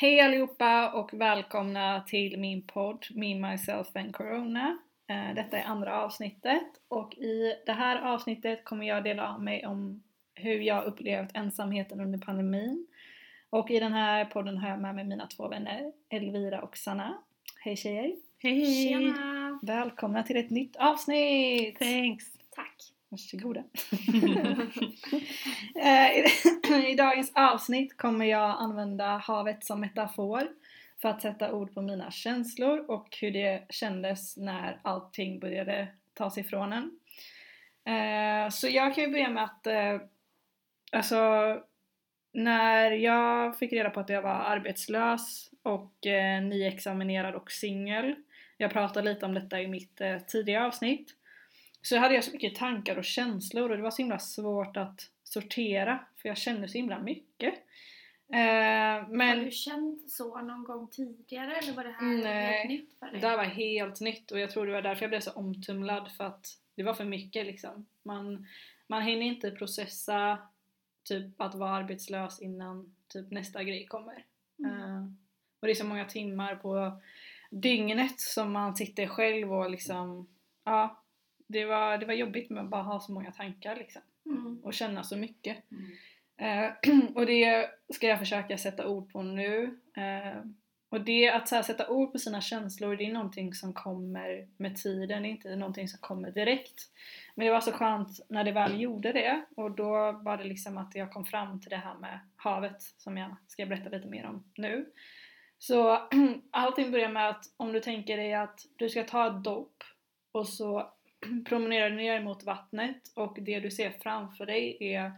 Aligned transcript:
Hej 0.00 0.20
allihopa 0.20 0.90
och 0.92 1.10
välkomna 1.12 2.00
till 2.06 2.38
min 2.38 2.62
podd 2.62 3.06
Me, 3.14 3.34
Myself 3.34 3.96
and 3.96 4.14
Corona. 4.14 4.78
Eh, 5.06 5.34
Detta 5.34 5.58
är 5.58 5.64
andra 5.64 6.02
avsnittet 6.02 6.62
och 6.88 7.14
i 7.14 7.54
det 7.66 7.72
här 7.72 8.14
avsnittet 8.14 8.64
kommer 8.64 8.86
jag 8.86 9.04
dela 9.04 9.34
av 9.34 9.42
mig 9.42 9.66
om 9.66 10.02
hur 10.34 10.60
jag 10.60 10.84
upplevt 10.84 11.30
ensamheten 11.34 12.00
under 12.00 12.18
pandemin. 12.18 12.86
Och 13.50 13.70
i 13.70 13.80
den 13.80 13.92
här 13.92 14.24
podden 14.24 14.58
har 14.58 14.68
jag 14.68 14.80
med 14.80 14.94
mig 14.94 15.04
mina 15.04 15.26
två 15.26 15.48
vänner 15.48 15.92
Elvira 16.08 16.62
och 16.62 16.76
Sanna. 16.76 17.18
Hej 17.64 17.76
tjejer! 17.76 18.12
Hej! 18.38 18.88
Tjena! 18.88 19.58
Välkomna 19.62 20.22
till 20.22 20.36
ett 20.36 20.50
nytt 20.50 20.76
avsnitt! 20.76 21.78
Thanks! 21.78 22.39
Varsågoda! 23.10 23.64
Eh, 25.82 26.10
I- 26.90 26.94
dagens 26.94 27.32
avsnitt 27.34 27.96
kommer 27.96 28.24
jag 28.24 28.56
använda 28.58 29.16
havet 29.16 29.64
som 29.64 29.80
metafor 29.80 30.48
för 31.02 31.08
att 31.08 31.22
sätta 31.22 31.52
ord 31.52 31.74
på 31.74 31.82
mina 31.82 32.10
känslor 32.10 32.90
och 32.90 33.16
hur 33.20 33.30
det 33.30 33.66
kändes 33.68 34.36
när 34.36 34.80
allting 34.84 35.40
började 35.40 35.88
tas 36.14 36.38
ifrån 36.38 36.72
en. 36.72 36.90
Eh, 37.94 38.50
så 38.50 38.68
jag 38.68 38.94
kan 38.94 39.04
ju 39.04 39.10
börja 39.10 39.30
med 39.30 39.44
att 39.44 39.66
eh, 39.66 40.00
alltså 40.92 41.16
när 42.32 42.90
jag 42.90 43.58
fick 43.58 43.72
reda 43.72 43.90
på 43.90 44.00
att 44.00 44.08
jag 44.08 44.22
var 44.22 44.30
arbetslös 44.30 45.50
och 45.62 46.06
eh, 46.06 46.42
nyexaminerad 46.42 47.34
och 47.34 47.50
singel 47.50 48.14
jag 48.56 48.72
pratade 48.72 49.12
lite 49.12 49.26
om 49.26 49.34
detta 49.34 49.60
i 49.60 49.66
mitt 49.68 50.00
eh, 50.00 50.66
avsnitt 50.66 51.14
så 51.82 51.96
hade 51.96 52.14
jag 52.14 52.24
så 52.24 52.32
mycket 52.32 52.54
tankar 52.54 52.96
och 52.96 53.04
känslor 53.04 53.70
och 53.70 53.76
det 53.76 53.82
var 53.82 53.90
så 53.90 54.02
himla 54.02 54.18
svårt 54.18 54.76
att 54.76 55.10
sortera 55.24 56.04
för 56.16 56.28
jag 56.28 56.38
kände 56.38 56.68
så 56.68 56.78
himla 56.78 56.98
mycket. 56.98 57.54
Eh, 58.32 58.38
Har 58.38 59.08
men 59.08 59.44
du 59.44 59.50
känt 59.50 60.10
så 60.10 60.42
någon 60.42 60.64
gång 60.64 60.88
tidigare 60.88 61.56
eller 61.56 61.72
var 61.72 61.84
det 61.84 61.90
här 61.90 62.06
Nej, 62.06 62.52
helt 62.52 62.68
nytt 62.68 62.98
för 62.98 63.06
dig? 63.06 63.20
det 63.20 63.26
här 63.28 63.36
var 63.36 63.44
helt 63.44 64.00
nytt 64.00 64.30
och 64.30 64.38
jag 64.40 64.50
tror 64.50 64.66
det 64.66 64.72
var 64.72 64.82
därför 64.82 65.02
jag 65.02 65.10
blev 65.10 65.20
så 65.20 65.30
omtumlad 65.30 66.12
för 66.12 66.24
att 66.24 66.46
det 66.74 66.82
var 66.82 66.94
för 66.94 67.04
mycket 67.04 67.46
liksom. 67.46 67.86
Man, 68.02 68.46
man 68.86 69.02
hinner 69.02 69.26
inte 69.26 69.50
processa 69.50 70.38
typ 71.04 71.40
att 71.40 71.54
vara 71.54 71.70
arbetslös 71.70 72.40
innan 72.40 72.96
typ 73.08 73.30
nästa 73.30 73.64
grej 73.64 73.86
kommer. 73.86 74.24
Mm. 74.58 74.72
Eh, 74.72 75.02
och 75.60 75.66
det 75.66 75.70
är 75.70 75.74
så 75.74 75.86
många 75.86 76.04
timmar 76.04 76.56
på 76.56 77.00
dygnet 77.50 78.20
som 78.20 78.52
man 78.52 78.76
sitter 78.76 79.06
själv 79.06 79.52
och 79.52 79.70
liksom, 79.70 80.28
ja, 80.64 81.02
det 81.52 81.64
var, 81.64 81.98
det 81.98 82.06
var 82.06 82.14
jobbigt 82.14 82.50
med 82.50 82.62
att 82.64 82.70
bara 82.70 82.82
ha 82.82 83.00
så 83.00 83.12
många 83.12 83.32
tankar 83.32 83.76
liksom 83.76 84.02
Mm. 84.26 84.60
och 84.64 84.74
känna 84.74 85.02
så 85.02 85.16
mycket. 85.16 85.56
Mm. 85.70 85.92
Eh, 86.36 86.72
och 87.14 87.26
det 87.26 87.70
ska 87.94 88.06
jag 88.06 88.18
försöka 88.18 88.58
sätta 88.58 88.88
ord 88.88 89.12
på 89.12 89.22
nu. 89.22 89.78
Eh, 89.96 90.42
och 90.88 91.00
det 91.00 91.30
att 91.30 91.48
så 91.48 91.54
här, 91.54 91.62
sätta 91.62 91.88
ord 91.88 92.12
på 92.12 92.18
sina 92.18 92.40
känslor, 92.40 92.96
det 92.96 93.06
är 93.06 93.12
någonting 93.12 93.54
som 93.54 93.72
kommer 93.72 94.48
med 94.56 94.76
tiden, 94.76 95.22
det 95.22 95.28
är 95.28 95.30
inte 95.30 95.56
någonting 95.56 95.88
som 95.88 95.98
kommer 96.00 96.30
direkt. 96.30 96.82
Men 97.34 97.46
det 97.46 97.52
var 97.52 97.60
så 97.60 97.72
skönt 97.72 98.20
när 98.28 98.44
det 98.44 98.52
väl 98.52 98.80
gjorde 98.80 99.12
det 99.12 99.44
och 99.56 99.70
då 99.70 100.12
var 100.12 100.36
det 100.36 100.44
liksom 100.44 100.78
att 100.78 100.94
jag 100.94 101.12
kom 101.12 101.24
fram 101.24 101.60
till 101.60 101.70
det 101.70 101.76
här 101.76 101.94
med 101.94 102.20
havet 102.36 102.82
som 102.82 103.16
jag 103.16 103.36
ska 103.46 103.66
berätta 103.66 103.88
lite 103.88 104.08
mer 104.08 104.26
om 104.26 104.44
nu. 104.56 104.90
Så 105.58 106.08
allting 106.50 106.90
börjar 106.90 107.08
med 107.08 107.28
att 107.28 107.44
om 107.56 107.72
du 107.72 107.80
tänker 107.80 108.16
dig 108.16 108.34
att 108.34 108.60
du 108.76 108.88
ska 108.88 109.04
ta 109.04 109.26
ett 109.26 109.44
dopp 109.44 109.84
och 110.32 110.48
så 110.48 110.92
promenerar 111.44 111.90
ner 111.90 112.22
mot 112.22 112.44
vattnet 112.44 113.12
och 113.14 113.38
det 113.40 113.60
du 113.60 113.70
ser 113.70 113.90
framför 113.90 114.46
dig 114.46 114.76
är 114.80 115.12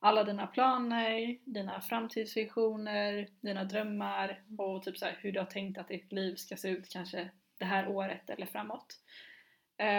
alla 0.00 0.24
dina 0.24 0.46
planer, 0.46 1.38
dina 1.44 1.80
framtidsvisioner, 1.80 3.28
dina 3.40 3.64
drömmar 3.64 4.42
och 4.58 4.82
typ 4.82 4.98
så 4.98 5.04
här 5.04 5.18
hur 5.20 5.32
du 5.32 5.38
har 5.38 5.46
tänkt 5.46 5.78
att 5.78 5.88
ditt 5.88 6.12
liv 6.12 6.34
ska 6.34 6.56
se 6.56 6.68
ut 6.68 6.88
kanske 6.88 7.30
det 7.58 7.64
här 7.64 7.88
året 7.88 8.30
eller 8.30 8.46
framåt. 8.46 8.98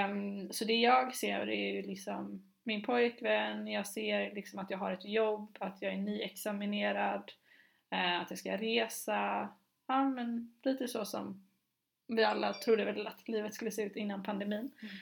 Um, 0.10 0.52
så 0.52 0.66
det 0.66 0.74
jag 0.76 1.16
ser 1.16 1.50
är 1.50 1.73
ju 1.73 1.82
liksom 1.82 2.52
min 2.64 2.84
pojkvän, 2.84 3.67
jag 3.67 3.88
ser 3.88 4.36
liksom 4.36 4.60
att 4.60 4.70
jag 4.70 4.78
har 4.78 4.92
ett 4.92 5.06
jobb, 5.06 5.58
att 5.60 5.82
jag 5.82 5.94
är 5.94 5.98
nyexaminerad, 5.98 7.32
uh, 7.94 8.22
att 8.22 8.30
jag 8.30 8.40
ska 8.40 8.58
resa, 8.58 9.50
ja 9.88 10.04
men 10.04 10.54
lite 10.64 10.88
så 10.88 11.06
som 11.06 11.48
vi 12.08 12.23
alla 12.23 12.54
trodde 12.54 12.86
väl 12.86 13.08
att 13.08 13.28
livet 13.28 13.54
skulle 13.54 13.72
se 13.72 13.84
ut 13.84 13.95
innan 13.95 14.23
pandemin. 14.23 14.60
Mm. 14.60 14.95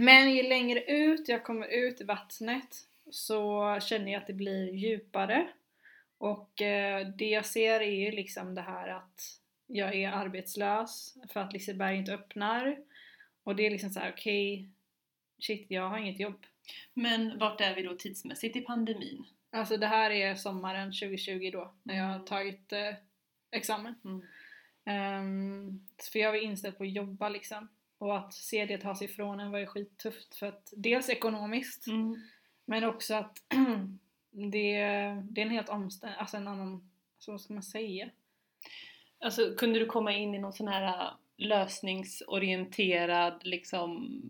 Men 0.00 0.30
ju 0.34 0.42
längre 0.42 0.84
ut 0.84 1.28
jag 1.28 1.44
kommer 1.44 1.66
ut 1.66 2.00
i 2.00 2.04
vattnet 2.04 2.86
så 3.10 3.78
känner 3.82 4.12
jag 4.12 4.20
att 4.20 4.26
det 4.26 4.32
blir 4.32 4.72
djupare. 4.72 5.48
Och 6.18 6.62
eh, 6.62 7.06
det 7.06 7.28
jag 7.28 7.46
ser 7.46 7.80
är 7.80 7.90
ju 8.04 8.10
liksom 8.10 8.54
det 8.54 8.60
här 8.60 8.88
att 8.88 9.40
jag 9.66 9.94
är 9.94 10.12
arbetslös 10.12 11.14
för 11.28 11.40
att 11.40 11.52
Liseberg 11.52 11.96
inte 11.96 12.14
öppnar. 12.14 12.78
Och 13.44 13.56
det 13.56 13.66
är 13.66 13.70
liksom 13.70 13.90
så 13.90 14.00
här: 14.00 14.12
okej, 14.12 14.68
shit 15.38 15.66
jag 15.68 15.88
har 15.88 15.98
inget 15.98 16.20
jobb. 16.20 16.46
Men 16.94 17.38
vart 17.38 17.60
är 17.60 17.74
vi 17.74 17.82
då 17.82 17.94
tidsmässigt 17.96 18.56
i 18.56 18.60
pandemin? 18.60 19.24
Alltså 19.50 19.76
det 19.76 19.86
här 19.86 20.10
är 20.10 20.34
sommaren 20.34 20.92
2020 20.92 21.50
då, 21.52 21.74
när 21.82 21.96
jag 21.96 22.04
har 22.04 22.14
Mm. 22.14 22.26
tagit 22.26 22.72
eh, 22.72 22.94
examen. 23.50 23.94
Mm. 24.04 24.22
Ehm, 24.84 25.86
för 26.12 26.18
jag 26.18 26.30
var 26.30 26.38
inställd 26.38 26.78
på 26.78 26.84
att 26.84 26.92
jobba 26.92 27.28
liksom. 27.28 27.68
Och 28.00 28.16
att 28.16 28.34
se 28.34 28.66
det 28.66 28.78
tas 28.78 29.02
ifrån 29.02 29.40
en 29.40 29.50
var 29.50 29.58
ju 29.58 29.66
skittufft 29.66 30.34
för 30.34 30.46
att 30.46 30.72
dels 30.76 31.08
ekonomiskt 31.08 31.86
Mm. 31.86 32.16
men 32.64 32.84
också 32.84 33.14
att 33.14 33.38
det, 34.30 34.78
det 35.30 35.40
är 35.40 35.46
en 35.46 35.50
helt 35.50 35.68
omständig, 35.68 36.18
alltså 36.18 36.36
en 36.36 36.48
annan, 36.48 36.90
så 37.18 37.32
vad 37.32 37.40
ska 37.40 37.54
man 37.54 37.62
säga? 37.62 38.10
Alltså 39.18 39.54
kunde 39.54 39.78
du 39.78 39.86
komma 39.86 40.12
in 40.12 40.34
i 40.34 40.38
någon 40.38 40.52
sån 40.52 40.68
här 40.68 41.06
äh, 41.06 41.12
lösningsorienterad 41.36 43.40
liksom 43.44 44.22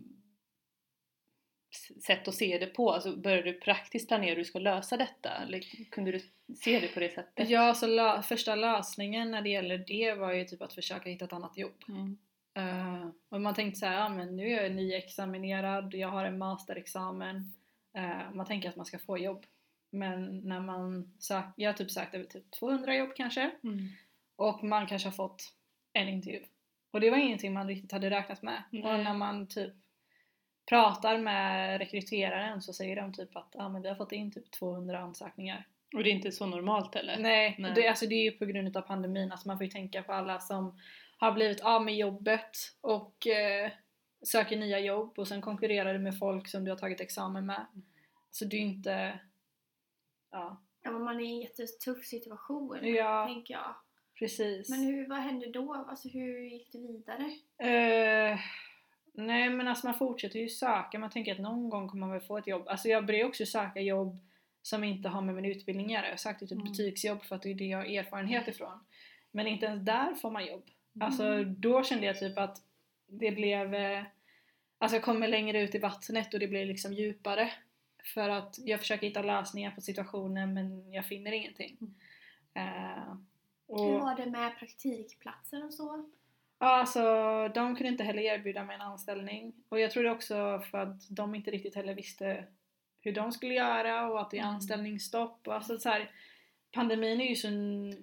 sätt 2.05 2.27
att 2.27 2.35
se 2.35 2.57
det 2.57 2.67
på? 2.67 2.91
Alltså 2.91 3.15
började 3.15 3.51
du 3.51 3.59
praktiskt 3.59 4.07
planera 4.07 4.29
hur 4.29 4.35
du 4.37 4.45
ska 4.45 4.59
lösa 4.59 4.97
detta? 4.97 5.29
Eller 5.29 5.59
kunde 5.91 6.11
du 6.11 6.21
se 6.55 6.79
det 6.79 6.87
på 6.87 6.99
det 6.99 7.09
sättet? 7.13 7.49
Ja, 7.49 7.73
så 7.73 7.87
lö- 7.87 8.21
första 8.21 8.55
lösningen 8.55 9.31
när 9.31 9.41
det 9.41 9.49
gäller 9.49 9.77
det 9.87 10.13
var 10.13 10.33
ju 10.33 10.45
typ 10.45 10.61
att 10.61 10.73
försöka 10.73 11.09
hitta 11.09 11.25
ett 11.25 11.33
annat 11.33 11.57
jobb. 11.57 11.83
Mm. 11.89 12.17
Eh, 12.53 13.09
och 13.29 13.41
man 13.41 13.55
tänkte 13.55 13.79
så 13.79 13.85
här, 13.85 13.99
ja 13.99 14.09
men 14.09 14.35
nu 14.35 14.47
är 14.47 14.63
jag 14.63 14.71
nyexaminerad, 14.71 15.93
jag 15.93 16.07
har 16.07 16.25
en 16.25 16.37
masterexamen. 16.37 17.53
Eh, 17.93 18.33
man 18.33 18.45
tänker 18.45 18.69
att 18.69 18.75
man 18.75 18.85
ska 18.85 18.99
få 18.99 19.17
jobb. 19.17 19.45
Men 19.91 20.39
när 20.39 20.59
man 20.59 21.13
söker, 21.19 21.53
jag 21.55 21.69
har 21.69 21.77
typ 21.77 21.91
sökt 21.91 22.15
över 22.15 22.25
typ 22.25 22.51
200 22.51 22.95
jobb 22.95 23.09
kanske. 23.15 23.51
Mm. 23.63 23.87
Och 24.35 24.63
man 24.63 24.87
kanske 24.87 25.07
har 25.07 25.13
fått 25.13 25.43
en 25.93 26.07
intervju. 26.07 26.43
Och 26.91 27.01
det 27.01 27.09
var 27.09 27.17
ingenting 27.17 27.53
man 27.53 27.67
riktigt 27.67 27.91
hade 27.91 28.09
räknat 28.09 28.41
med. 28.41 28.63
Nej. 28.69 28.83
Och 28.83 28.99
när 28.99 29.13
man 29.13 29.47
typ 29.47 29.73
pratar 30.69 31.17
med 31.17 31.77
rekryteraren 31.77 32.61
så 32.61 32.73
säger 32.73 32.95
de 32.95 33.13
typ 33.13 33.35
att 33.35 33.55
ah, 33.55 33.69
men 33.69 33.81
vi 33.81 33.87
har 33.87 33.95
fått 33.95 34.11
in 34.11 34.31
typ 34.31 34.51
200 34.51 34.99
ansökningar. 34.99 35.67
Och 35.95 36.03
det 36.03 36.09
är 36.09 36.13
inte 36.13 36.31
så 36.31 36.45
normalt 36.45 36.95
heller? 36.95 37.17
Nej, 37.19 37.55
Nej. 37.59 37.71
Det, 37.75 37.87
alltså 37.87 38.05
det 38.05 38.15
är 38.15 38.23
ju 38.23 38.31
på 38.31 38.45
grund 38.45 38.77
av 38.77 38.81
pandemin. 38.81 39.31
Alltså 39.31 39.47
man 39.47 39.57
får 39.57 39.65
ju 39.65 39.71
tänka 39.71 40.03
på 40.03 40.13
alla 40.13 40.39
som 40.39 40.79
har 41.21 41.31
blivit 41.31 41.61
av 41.61 41.85
med 41.85 41.95
jobbet 41.97 42.57
och 42.81 43.27
eh, 43.27 43.71
söker 44.21 44.57
nya 44.57 44.79
jobb 44.79 45.19
och 45.19 45.27
sen 45.27 45.41
konkurrerar 45.41 45.93
du 45.93 45.99
med 45.99 46.19
folk 46.19 46.47
som 46.47 46.63
du 46.65 46.71
har 46.71 46.77
tagit 46.77 47.01
examen 47.01 47.45
med. 47.45 47.65
Så 48.31 48.45
det 48.45 48.55
är 48.55 48.61
inte... 48.61 49.19
Ja, 50.31 50.61
Ja, 50.83 50.91
men 50.91 51.03
man 51.03 51.15
är 51.19 51.23
i 51.23 51.27
en 51.27 51.39
jättetuff 51.41 52.05
situation, 52.05 52.79
Ja. 52.83 53.25
tänker 53.27 53.53
jag. 53.53 53.75
precis. 54.19 54.69
Men 54.69 54.79
hur, 54.79 55.07
vad 55.09 55.17
hände 55.19 55.51
då? 55.51 55.73
Alltså 55.89 56.07
hur 56.09 56.39
gick 56.39 56.71
det 56.71 56.77
vidare? 56.79 57.23
Eh, 57.57 58.39
nej 59.13 59.49
men 59.49 59.67
alltså 59.67 59.87
man 59.87 59.93
fortsätter 59.97 60.39
ju 60.39 60.49
söka, 60.49 60.99
man 60.99 61.09
tänker 61.09 61.31
att 61.31 61.39
någon 61.39 61.69
gång 61.69 61.87
kommer 61.89 61.99
man 62.07 62.11
väl 62.11 62.21
få 62.27 62.37
ett 62.37 62.47
jobb. 62.47 62.67
Alltså 62.67 62.87
jag 62.87 63.05
börjar 63.05 63.27
också 63.27 63.45
söka 63.45 63.79
jobb 63.81 64.17
som 64.61 64.83
inte 64.83 65.09
har 65.09 65.21
med 65.21 65.35
min 65.35 65.45
utbildning 65.45 65.85
att 65.85 65.91
göra. 65.91 66.09
Jag 66.09 66.19
sökte 66.19 66.47
typ 66.47 66.51
Mm. 66.59 66.71
betygsjobb 66.71 67.23
för 67.23 67.35
att 67.35 67.41
det 67.41 67.49
är 67.51 67.55
det 67.55 67.65
jag 67.65 67.77
har 67.77 67.85
erfarenhet 67.85 68.47
ifrån. 68.47 68.79
Men 69.31 69.47
inte 69.47 69.65
ens 69.65 69.85
där 69.85 70.15
får 70.15 70.31
man 70.31 70.45
jobb. 70.45 70.63
Alltså 70.99 71.23
Mm. 71.25 71.55
då 71.61 71.83
kände 71.83 72.05
jag 72.05 72.19
typ 72.19 72.37
att 72.37 72.57
det 73.07 73.31
blev... 73.31 73.73
Eh, 73.75 74.03
alltså 74.77 74.95
jag 74.95 75.03
kommer 75.03 75.27
längre 75.27 75.61
ut 75.61 75.75
i 75.75 75.79
vattnet 75.79 76.33
och 76.33 76.39
det 76.39 76.47
blir 76.47 76.65
liksom 76.65 76.93
djupare. 76.93 77.53
För 78.13 78.29
att 78.29 78.55
jag 78.59 78.79
försöker 78.79 79.07
hitta 79.07 79.21
lösningar 79.21 79.71
på 79.71 79.81
situationen 79.81 80.53
men 80.53 80.93
jag 80.93 81.05
finner 81.05 81.31
ingenting. 81.31 81.77
Mm. 81.79 81.93
Eh, 82.67 83.13
Hur 83.67 83.95
och, 83.95 84.01
var 84.01 84.15
det 84.15 84.25
med 84.25 84.57
praktikplatser 84.59 85.65
och 85.65 85.73
så? 85.73 86.09
Ja, 86.59 86.67
alltså 86.79 87.01
de 87.55 87.75
kunde 87.75 87.87
inte 87.91 88.03
heller 88.03 88.21
erbjuda 88.21 88.63
mig 88.63 88.75
en 88.75 88.81
anställning. 88.81 89.53
Och 89.69 89.79
jag 89.79 89.91
tror 89.91 90.03
det 90.03 90.11
också 90.11 90.61
för 90.71 90.77
att 90.77 91.09
de 91.09 91.35
inte 91.35 91.51
riktigt 91.51 91.75
heller 91.75 91.93
visste 91.93 92.45
hur 93.01 93.11
de 93.13 93.31
skulle 93.31 93.53
göra 93.53 94.07
och 94.09 94.21
att 94.21 94.31
det 94.31 94.37
är 94.37 94.41
Mm. 94.41 94.55
anställningsstopp. 94.55 95.47
Och 95.47 95.55
alltså 95.55 95.77
så 95.79 95.89
här, 95.89 96.11
pandemin 96.71 97.21
är 97.21 97.25
ju 97.29 97.35
så, 97.35 97.47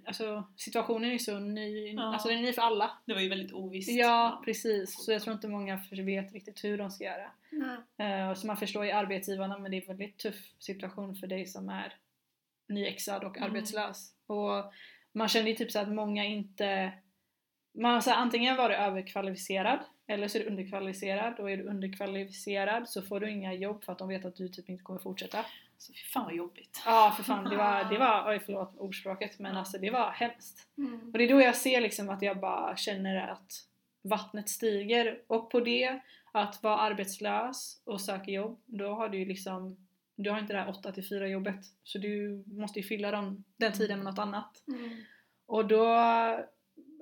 alltså 0.06 0.44
situationen 0.56 1.04
är 1.08 1.12
ju 1.12 1.18
så 1.18 1.38
ny, 1.38 1.92
Ja. 1.92 2.02
alltså 2.12 2.28
den 2.28 2.38
är 2.38 2.42
ny 2.42 2.52
för 2.52 2.62
alla. 2.62 2.90
Det 3.04 3.14
var 3.14 3.20
ju 3.20 3.28
väldigt 3.28 3.52
ovisst. 3.52 3.90
Ja, 3.90 4.42
precis. 4.44 5.04
Så 5.04 5.12
jag 5.12 5.22
tror 5.22 5.34
inte 5.34 5.48
många 5.48 5.80
vet 5.92 6.32
riktigt 6.32 6.64
hur 6.64 6.78
de 6.78 6.90
ska 6.90 7.04
göra. 7.04 7.30
Nej. 7.50 8.10
Eh, 8.10 8.34
så 8.34 8.46
man 8.46 8.56
förstår 8.56 8.84
ju 8.84 8.90
arbetsgivarna 8.90 9.58
men 9.58 9.70
det 9.70 9.76
är 9.76 9.80
en 9.80 9.86
väldigt 9.86 10.18
tuff 10.18 10.52
situation 10.58 11.16
för 11.16 11.26
dig 11.26 11.46
som 11.46 11.68
är 11.68 11.94
nyexad 12.68 13.24
och 13.24 13.36
Mm. 13.36 13.50
arbetslös. 13.50 14.12
Och 14.26 14.72
man 15.12 15.28
kände 15.28 15.50
ju 15.50 15.56
typ 15.56 15.72
så 15.72 15.78
att 15.78 15.88
många 15.92 16.24
inte 16.24 16.92
man, 17.74 18.02
så 18.02 18.10
här, 18.10 18.16
antingen 18.16 18.56
var 18.56 18.68
du 18.68 18.74
överkvalificerad 18.74 19.78
eller 20.08 20.28
så 20.28 20.38
är 20.38 20.42
du 20.42 20.48
underkvalificerad 20.48 21.40
och 21.40 21.50
är 21.50 21.56
du 21.56 21.62
underkvalificerad 21.62 22.88
så 22.88 23.02
får 23.02 23.20
du 23.20 23.30
inga 23.30 23.54
jobb 23.54 23.84
för 23.84 23.92
att 23.92 23.98
de 23.98 24.08
vet 24.08 24.24
att 24.24 24.36
du 24.36 24.48
typ 24.48 24.68
inte 24.68 24.84
kommer 24.84 25.00
fortsätta. 25.00 25.44
Så 25.78 25.92
fy 25.92 25.98
fan 25.98 26.24
vad 26.24 26.34
jobbigt. 26.34 26.82
Ja 26.84 27.14
för 27.16 27.22
fan 27.22 27.44
det 27.44 27.56
var, 27.56 27.84
det 27.84 27.98
var 27.98 28.30
oj 28.30 28.42
förlåt 28.46 28.76
ordspråket 28.76 29.38
men 29.38 29.56
alltså 29.56 29.78
det 29.78 29.90
var 29.90 30.10
hemskt. 30.10 30.68
Mm. 30.78 31.10
Och 31.12 31.18
det 31.18 31.24
är 31.24 31.28
då 31.28 31.40
jag 31.40 31.56
ser 31.56 31.80
liksom 31.80 32.08
att 32.08 32.22
jag 32.22 32.40
bara 32.40 32.76
känner 32.76 33.28
att 33.28 33.52
vattnet 34.02 34.48
stiger 34.48 35.22
och 35.26 35.50
på 35.50 35.60
det 35.60 36.00
att 36.32 36.62
vara 36.62 36.76
arbetslös 36.78 37.82
och 37.84 38.00
söka 38.00 38.30
jobb 38.30 38.60
då 38.66 38.94
har 38.94 39.08
du 39.08 39.18
ju 39.18 39.24
liksom 39.24 39.76
du 40.18 40.30
har 40.30 40.38
inte 40.38 40.52
det 40.52 40.58
här 40.58 40.68
8 40.68 40.92
till 40.92 41.08
4 41.08 41.28
jobbet 41.28 41.60
så 41.84 41.98
du 41.98 42.44
måste 42.46 42.78
ju 42.78 42.84
fylla 42.84 43.10
dem, 43.10 43.44
den 43.56 43.72
tiden 43.72 43.98
med 43.98 44.04
något 44.04 44.18
annat. 44.18 44.62
Mm. 44.68 45.04
Och 45.46 45.66
då, 45.66 45.84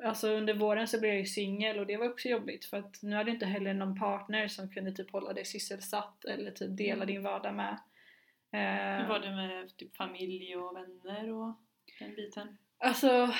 alltså 0.04 0.28
under 0.28 0.54
våren 0.54 0.88
så 0.88 1.00
blev 1.00 1.10
jag 1.10 1.20
ju 1.20 1.26
singel 1.26 1.78
och 1.78 1.86
det 1.86 1.96
var 1.96 2.08
också 2.08 2.28
jobbigt 2.28 2.64
för 2.64 2.76
att 2.76 3.02
nu 3.02 3.16
hade 3.16 3.30
jag 3.30 3.34
inte 3.34 3.46
heller 3.46 3.74
någon 3.74 3.98
partner 3.98 4.48
som 4.48 4.70
kunde 4.70 4.92
typ 4.92 5.10
hålla 5.10 5.32
dig 5.32 5.44
sysselsatt 5.44 6.24
eller 6.24 6.50
typ 6.50 6.76
dela 6.76 6.94
Mm. 7.02 7.06
din 7.06 7.22
vardag 7.22 7.54
med. 7.54 7.78
Hur 8.52 8.60
Eh, 8.60 9.08
var 9.08 9.18
det 9.18 9.30
med 9.30 9.76
typ 9.76 9.96
familj 9.96 10.56
och 10.56 10.76
vänner 10.76 11.32
och 11.32 11.54
den 11.98 12.14
biten? 12.14 12.58
Alltså, 12.78 13.34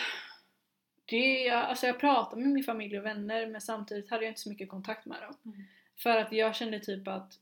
det, 1.04 1.50
alltså 1.50 1.86
jag 1.86 2.00
pratade 2.00 2.42
med 2.42 2.50
min 2.50 2.64
familj 2.64 2.98
och 2.98 3.04
vänner 3.04 3.46
men 3.46 3.60
samtidigt 3.60 4.10
hade 4.10 4.24
jag 4.24 4.30
inte 4.30 4.40
så 4.40 4.48
mycket 4.48 4.68
kontakt 4.68 5.06
med 5.06 5.22
dem. 5.22 5.34
Mm. 5.44 5.62
För 5.96 6.16
att 6.16 6.32
jag 6.32 6.56
kände 6.56 6.80
typ 6.80 7.08
att 7.08 7.32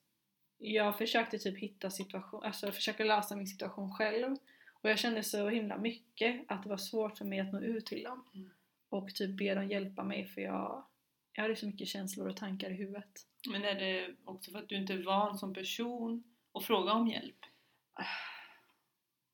jag 0.58 0.98
försökte 0.98 1.38
typ 1.38 1.58
hitta 1.58 1.90
situation, 1.90 2.44
alltså 2.44 2.72
försöka 2.72 3.04
lösa 3.04 3.36
min 3.36 3.46
situation 3.46 3.92
själv. 3.92 4.36
Och 4.82 4.90
jag 4.90 4.98
kände 4.98 5.22
så 5.22 5.48
himla 5.48 5.78
mycket 5.78 6.44
att 6.48 6.62
det 6.62 6.68
var 6.68 6.76
svårt 6.76 7.18
för 7.18 7.24
mig 7.24 7.40
att 7.40 7.52
nå 7.52 7.60
ut 7.60 7.86
till 7.86 8.02
dem. 8.02 8.24
Mm. 8.34 8.50
Och 8.94 9.14
typ 9.14 9.36
be 9.36 9.54
dem 9.54 9.68
hjälpa 9.68 10.04
mig 10.04 10.26
för 10.26 10.40
jag, 10.40 10.84
jag 11.32 11.42
hade 11.42 11.56
så 11.56 11.66
mycket 11.66 11.88
känslor 11.88 12.28
och 12.28 12.36
tankar 12.36 12.70
i 12.70 12.74
huvudet. 12.74 13.26
Men 13.48 13.64
är 13.64 13.74
det 13.74 14.14
också 14.24 14.50
för 14.50 14.58
att 14.58 14.68
du 14.68 14.76
inte 14.76 14.92
är 14.92 15.02
van 15.02 15.38
som 15.38 15.54
person 15.54 16.24
att 16.52 16.64
fråga 16.64 16.92
om 16.92 17.08
hjälp? 17.08 17.38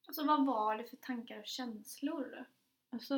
Alltså 0.07 0.27
vad 0.27 0.47
var 0.47 0.77
det 0.77 0.85
för 0.85 0.97
tankar 0.97 1.39
och 1.39 1.47
känslor? 1.47 2.45
Alltså, 2.91 3.15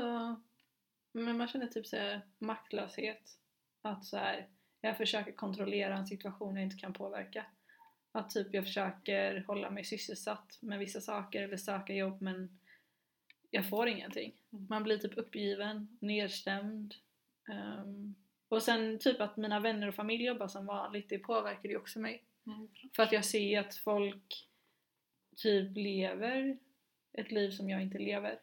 men 1.13 1.37
man 1.37 1.49
känner 1.49 1.67
typ 1.67 1.87
såhär 1.87 2.21
maktlöshet. 2.39 3.39
Att 3.83 4.05
så 4.05 4.17
här, 4.17 4.49
jag 4.81 4.97
försöker 4.97 5.33
kontrollera 5.33 5.97
en 5.97 6.07
situation 6.07 6.57
jag 6.57 6.65
inte 6.65 6.77
kan 6.77 6.93
påverka. 6.93 7.47
Att 8.13 8.31
typ 8.31 8.55
jag 8.55 8.65
försöker 8.65 9.45
hålla 9.47 9.71
mig 9.71 9.85
sysselsatt 9.85 10.59
med 10.61 10.79
vissa 10.79 11.01
saker 11.01 11.43
eller 11.43 11.57
söka 11.57 11.95
jobb 11.95 12.23
men 12.23 12.59
jag 13.55 13.69
får 13.69 13.89
ingenting. 13.89 14.33
Mm. 14.53 14.67
Man 14.71 14.83
blir 14.83 14.99
typ 14.99 15.19
uppgiven, 15.19 15.99
nedstämd. 16.01 16.95
Ehm, 17.49 18.15
och 18.49 18.63
sen 18.63 18.99
typ 18.99 19.21
att 19.21 19.37
mina 19.37 19.61
vänner 19.61 19.89
och 19.89 19.95
familj 19.95 20.25
jobbar 20.25 20.49
som 20.49 20.67
vanligt, 20.67 21.09
det 21.09 21.19
påverkar 21.19 21.69
ju 21.69 21.77
också 21.77 21.99
mig. 21.99 22.25
Mm. 22.47 22.69
För 22.97 23.03
att 23.03 23.13
jag 23.13 23.25
ser 23.25 23.61
att 23.61 23.75
folk 23.75 24.49
typ 25.37 25.77
lever 25.77 26.59
ett 27.13 27.31
liv 27.31 27.51
som 27.51 27.71
jag 27.71 27.83
inte 27.83 27.99
lever. 27.99 28.39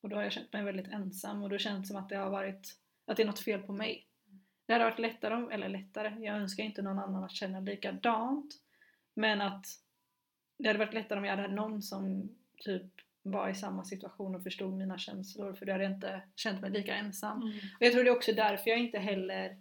Och 0.00 0.08
då 0.08 0.16
har 0.16 0.22
jag 0.22 0.32
känt 0.32 0.52
mig 0.52 0.62
väldigt 0.62 0.92
ensam 0.92 1.42
och 1.42 1.50
då 1.50 1.58
känns 1.58 1.80
det 1.80 1.86
som 1.86 1.96
att 1.96 2.08
det 2.08 2.16
har 2.16 2.30
varit 2.30 2.78
att 3.06 3.16
det 3.16 3.22
är 3.22 3.26
något 3.26 3.44
fel 3.44 3.62
på 3.62 3.72
mig. 3.72 4.06
Det 4.66 4.72
hade 4.72 4.84
varit 4.84 4.98
lättare, 4.98 5.54
eller 5.54 5.68
lättare, 5.68 6.24
jag 6.24 6.36
önskar 6.36 6.64
inte 6.64 6.82
någon 6.82 6.98
annan 6.98 7.24
att 7.24 7.32
känna 7.32 7.60
likadant. 7.60 8.54
Men 9.14 9.40
att 9.40 9.66
det 10.58 10.68
hade 10.68 10.78
varit 10.78 10.94
lättare 10.94 11.18
om 11.18 11.24
jag 11.24 11.36
hade 11.36 11.54
någon 11.54 11.82
som 11.82 12.30
typ 12.56 13.01
var 13.22 13.48
i 13.48 13.54
samma 13.54 13.84
situation 13.84 14.34
och 14.34 14.42
förstod 14.42 14.72
mina 14.72 14.98
känslor 14.98 15.54
för 15.54 15.66
då 15.66 15.72
hade 15.72 15.84
jag 15.84 15.92
inte 15.92 16.22
känt 16.36 16.60
mig 16.60 16.70
lika 16.70 16.94
ensam. 16.94 17.42
Mm. 17.42 17.54
Och 17.54 17.86
jag 17.86 17.92
tror 17.92 18.04
det 18.04 18.10
är 18.10 18.16
också 18.16 18.32
därför 18.32 18.70
jag 18.70 18.78
inte 18.78 18.98
heller 18.98 19.56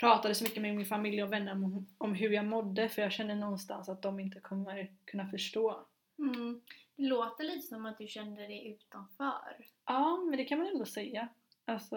pratade 0.00 0.34
så 0.34 0.44
mycket 0.44 0.62
med 0.62 0.76
min 0.76 0.86
familj 0.86 1.22
och 1.22 1.32
vänner 1.32 1.52
om, 1.52 1.86
om 1.98 2.14
hur 2.14 2.30
jag 2.30 2.44
mådde 2.44 2.88
för 2.88 3.02
jag 3.02 3.12
känner 3.12 3.34
någonstans 3.34 3.88
att 3.88 4.02
de 4.02 4.20
inte 4.20 4.40
kommer 4.40 4.90
kunna 5.04 5.28
förstå. 5.28 5.86
Mm. 6.18 6.60
Det 6.96 7.02
låter 7.02 7.44
lite 7.44 7.66
som 7.66 7.86
att 7.86 7.98
du 7.98 8.06
kände 8.06 8.42
dig 8.42 8.68
utanför. 8.68 9.66
Ja, 9.86 10.16
men 10.28 10.36
det 10.36 10.44
kan 10.44 10.58
man 10.58 10.66
ändå 10.66 10.84
säga. 10.84 11.28
Alltså, 11.64 11.96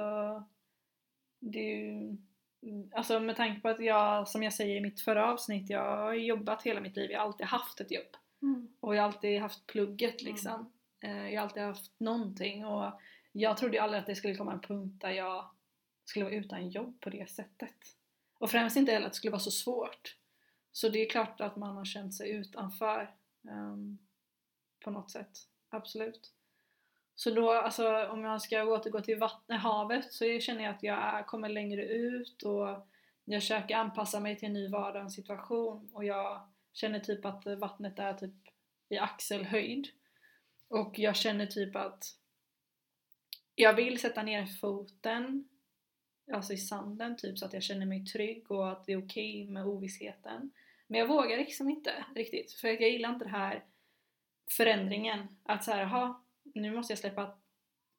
det 1.39 1.59
är 1.59 1.77
ju, 1.77 2.17
alltså 2.91 3.19
med 3.19 3.35
tanke 3.35 3.61
på 3.61 3.69
att 3.69 3.79
jag, 3.79 4.27
som 4.27 4.43
jag 4.43 4.53
säger 4.53 4.75
i 4.75 4.81
mitt 4.81 5.01
förra 5.01 5.31
avsnitt, 5.31 5.69
jag 5.69 5.97
har 5.97 6.13
jobbat 6.13 6.63
hela 6.63 6.81
mitt 6.81 6.95
liv, 6.95 7.11
jag 7.11 7.19
har 7.19 7.25
alltid 7.25 7.45
haft 7.45 7.81
ett 7.81 7.91
jobb. 7.91 8.17
Mm. 8.41 8.67
Och 8.79 8.95
jag 8.95 9.01
har 9.01 9.07
alltid 9.07 9.41
haft 9.41 9.67
plugget 9.67 10.21
liksom. 10.21 10.51
Eh, 10.51 10.65
Eh, 11.03 11.29
jag 11.29 11.41
har 11.41 11.47
alltid 11.47 11.63
haft 11.63 11.99
någonting 11.99 12.65
och 12.65 12.99
jag 13.31 13.57
trodde 13.57 13.81
aldrig 13.81 13.99
att 13.99 14.05
det 14.05 14.15
skulle 14.15 14.35
komma 14.35 14.53
en 14.53 14.61
punkt 14.61 15.01
där 15.01 15.11
jag 15.11 15.49
skulle 16.05 16.25
vara 16.25 16.35
utan 16.35 16.69
jobb 16.69 17.01
på 17.01 17.09
det 17.09 17.29
sättet. 17.29 17.75
Och 18.37 18.51
främst 18.51 18.77
inte 18.77 18.91
heller 18.91 19.05
att 19.05 19.11
det 19.11 19.17
skulle 19.17 19.31
vara 19.31 19.39
så 19.39 19.51
svårt. 19.51 20.17
Så 20.71 20.89
det 20.89 20.99
är 20.99 21.09
klart 21.09 21.41
att 21.41 21.55
man 21.55 21.75
har 21.75 21.85
känt 21.85 22.15
sig 22.15 22.31
utanför 22.31 23.15
um, 23.41 23.97
på 24.83 24.91
något 24.91 25.11
sätt. 25.11 25.37
Absolut. 25.69 26.31
Så 27.15 27.29
då, 27.29 27.51
alltså 27.51 28.07
om 28.07 28.23
jag 28.23 28.41
ska 28.41 28.63
återgå 28.63 29.01
till 29.01 29.19
vattnet, 29.19 29.61
havet 29.61 30.13
så 30.13 30.39
känner 30.39 30.63
jag 30.63 30.75
att 30.75 30.83
jag 30.83 31.27
kommer 31.27 31.49
längre 31.49 31.85
ut 31.85 32.43
och 32.43 32.87
jag 33.25 33.41
försöker 33.41 33.75
anpassa 33.75 34.19
mig 34.19 34.37
till 34.37 34.47
en 34.47 34.53
ny 34.53 34.67
vardagssituation 34.67 35.89
och 35.93 36.05
jag 36.05 36.49
känner 36.73 36.99
typ 36.99 37.25
att 37.25 37.45
vattnet 37.45 37.99
är 37.99 38.13
typ 38.13 38.35
i 38.89 38.97
axelhöjd. 38.97 39.87
Och 40.73 40.99
jag 40.99 41.15
känner 41.15 41.45
typ 41.45 41.75
att 41.75 42.05
jag 43.55 43.73
vill 43.73 43.99
sätta 43.99 44.23
ner 44.23 44.45
foten 44.45 45.49
alltså 46.31 46.53
i 46.53 46.57
sanden 46.57 47.17
typ 47.17 47.39
så 47.39 47.45
att 47.45 47.53
jag 47.53 47.63
känner 47.63 47.85
mig 47.85 48.05
trygg 48.05 48.51
och 48.51 48.71
att 48.71 48.85
det 48.85 48.93
är 48.93 49.05
okej 49.05 49.47
med 49.47 49.65
ovissheten. 49.65 50.51
Men 50.87 50.99
jag 50.99 51.07
vågar 51.07 51.37
liksom 51.37 51.69
inte 51.69 52.05
riktigt 52.15 52.51
för 52.51 52.73
att 52.73 52.81
jag 52.81 52.89
gillar 52.89 53.09
inte 53.13 53.25
det 53.25 53.31
här 53.31 53.63
förändringen. 54.51 55.27
Att 55.43 55.63
såhär, 55.63 55.79
jaha, 55.81 56.21
nu 56.43 56.75
måste 56.75 56.91
jag 56.93 56.99
släppa, 56.99 57.37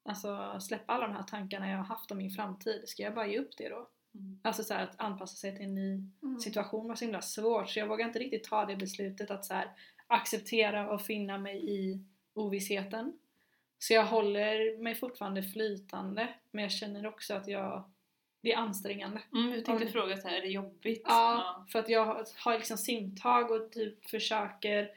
alltså, 0.03 0.59
släppa 0.59 0.93
alla 0.93 1.07
de 1.07 1.13
här 1.13 1.23
tankarna 1.23 1.69
jag 1.69 1.77
har 1.77 1.85
haft 1.85 2.11
om 2.11 2.17
min 2.17 2.31
framtid. 2.31 2.83
Ska 2.85 3.03
jag 3.03 3.15
bara 3.15 3.27
ge 3.27 3.39
upp 3.39 3.57
det 3.57 3.69
då? 3.69 3.89
Mm. 4.15 4.39
Alltså 4.43 4.63
så 4.63 4.73
här, 4.73 4.83
att 4.83 5.01
anpassa 5.01 5.35
sig 5.35 5.55
till 5.55 5.65
en 5.65 5.75
ny 5.75 6.11
Mm. 6.23 6.39
situation 6.39 6.87
var 6.87 6.95
så 6.95 7.05
himla 7.05 7.21
svårt 7.21 7.69
så 7.69 7.79
jag 7.79 7.87
vågar 7.87 8.07
inte 8.07 8.19
riktigt 8.19 8.43
ta 8.43 8.65
det 8.65 8.75
beslutet 8.75 9.31
att 9.31 9.45
så 9.45 9.53
här, 9.53 9.71
acceptera 10.07 10.89
och 10.89 11.01
finna 11.01 11.37
mig 11.37 11.69
i 11.69 12.05
ovissheten. 12.35 13.19
Så 13.79 13.93
jag 13.93 14.05
håller 14.05 14.77
mig 14.77 14.95
fortfarande 14.95 15.43
flytande 15.43 16.27
men 16.51 16.63
jag 16.63 16.71
känner 16.71 17.05
också 17.07 17.33
att 17.33 17.47
jag, 17.47 17.83
det 18.41 18.51
är 18.53 18.57
ansträngande. 18.57 19.21
Mm, 19.33 19.53
jag 19.53 19.65
tänkte 19.65 19.85
Om- 19.85 19.91
fråga 19.91 20.17
så 20.17 20.27
här, 20.27 20.37
är 20.37 20.41
det 20.41 20.47
jobbigt? 20.47 21.01
Ja, 21.05 21.65
för 21.69 21.79
att 21.79 21.89
jag 21.89 22.05
har- 22.05 22.25
har 22.43 22.53
liksom 22.57 22.77
simtag 22.77 23.51
och 23.51 23.71
typ 23.71 24.05
försöker 24.09 24.89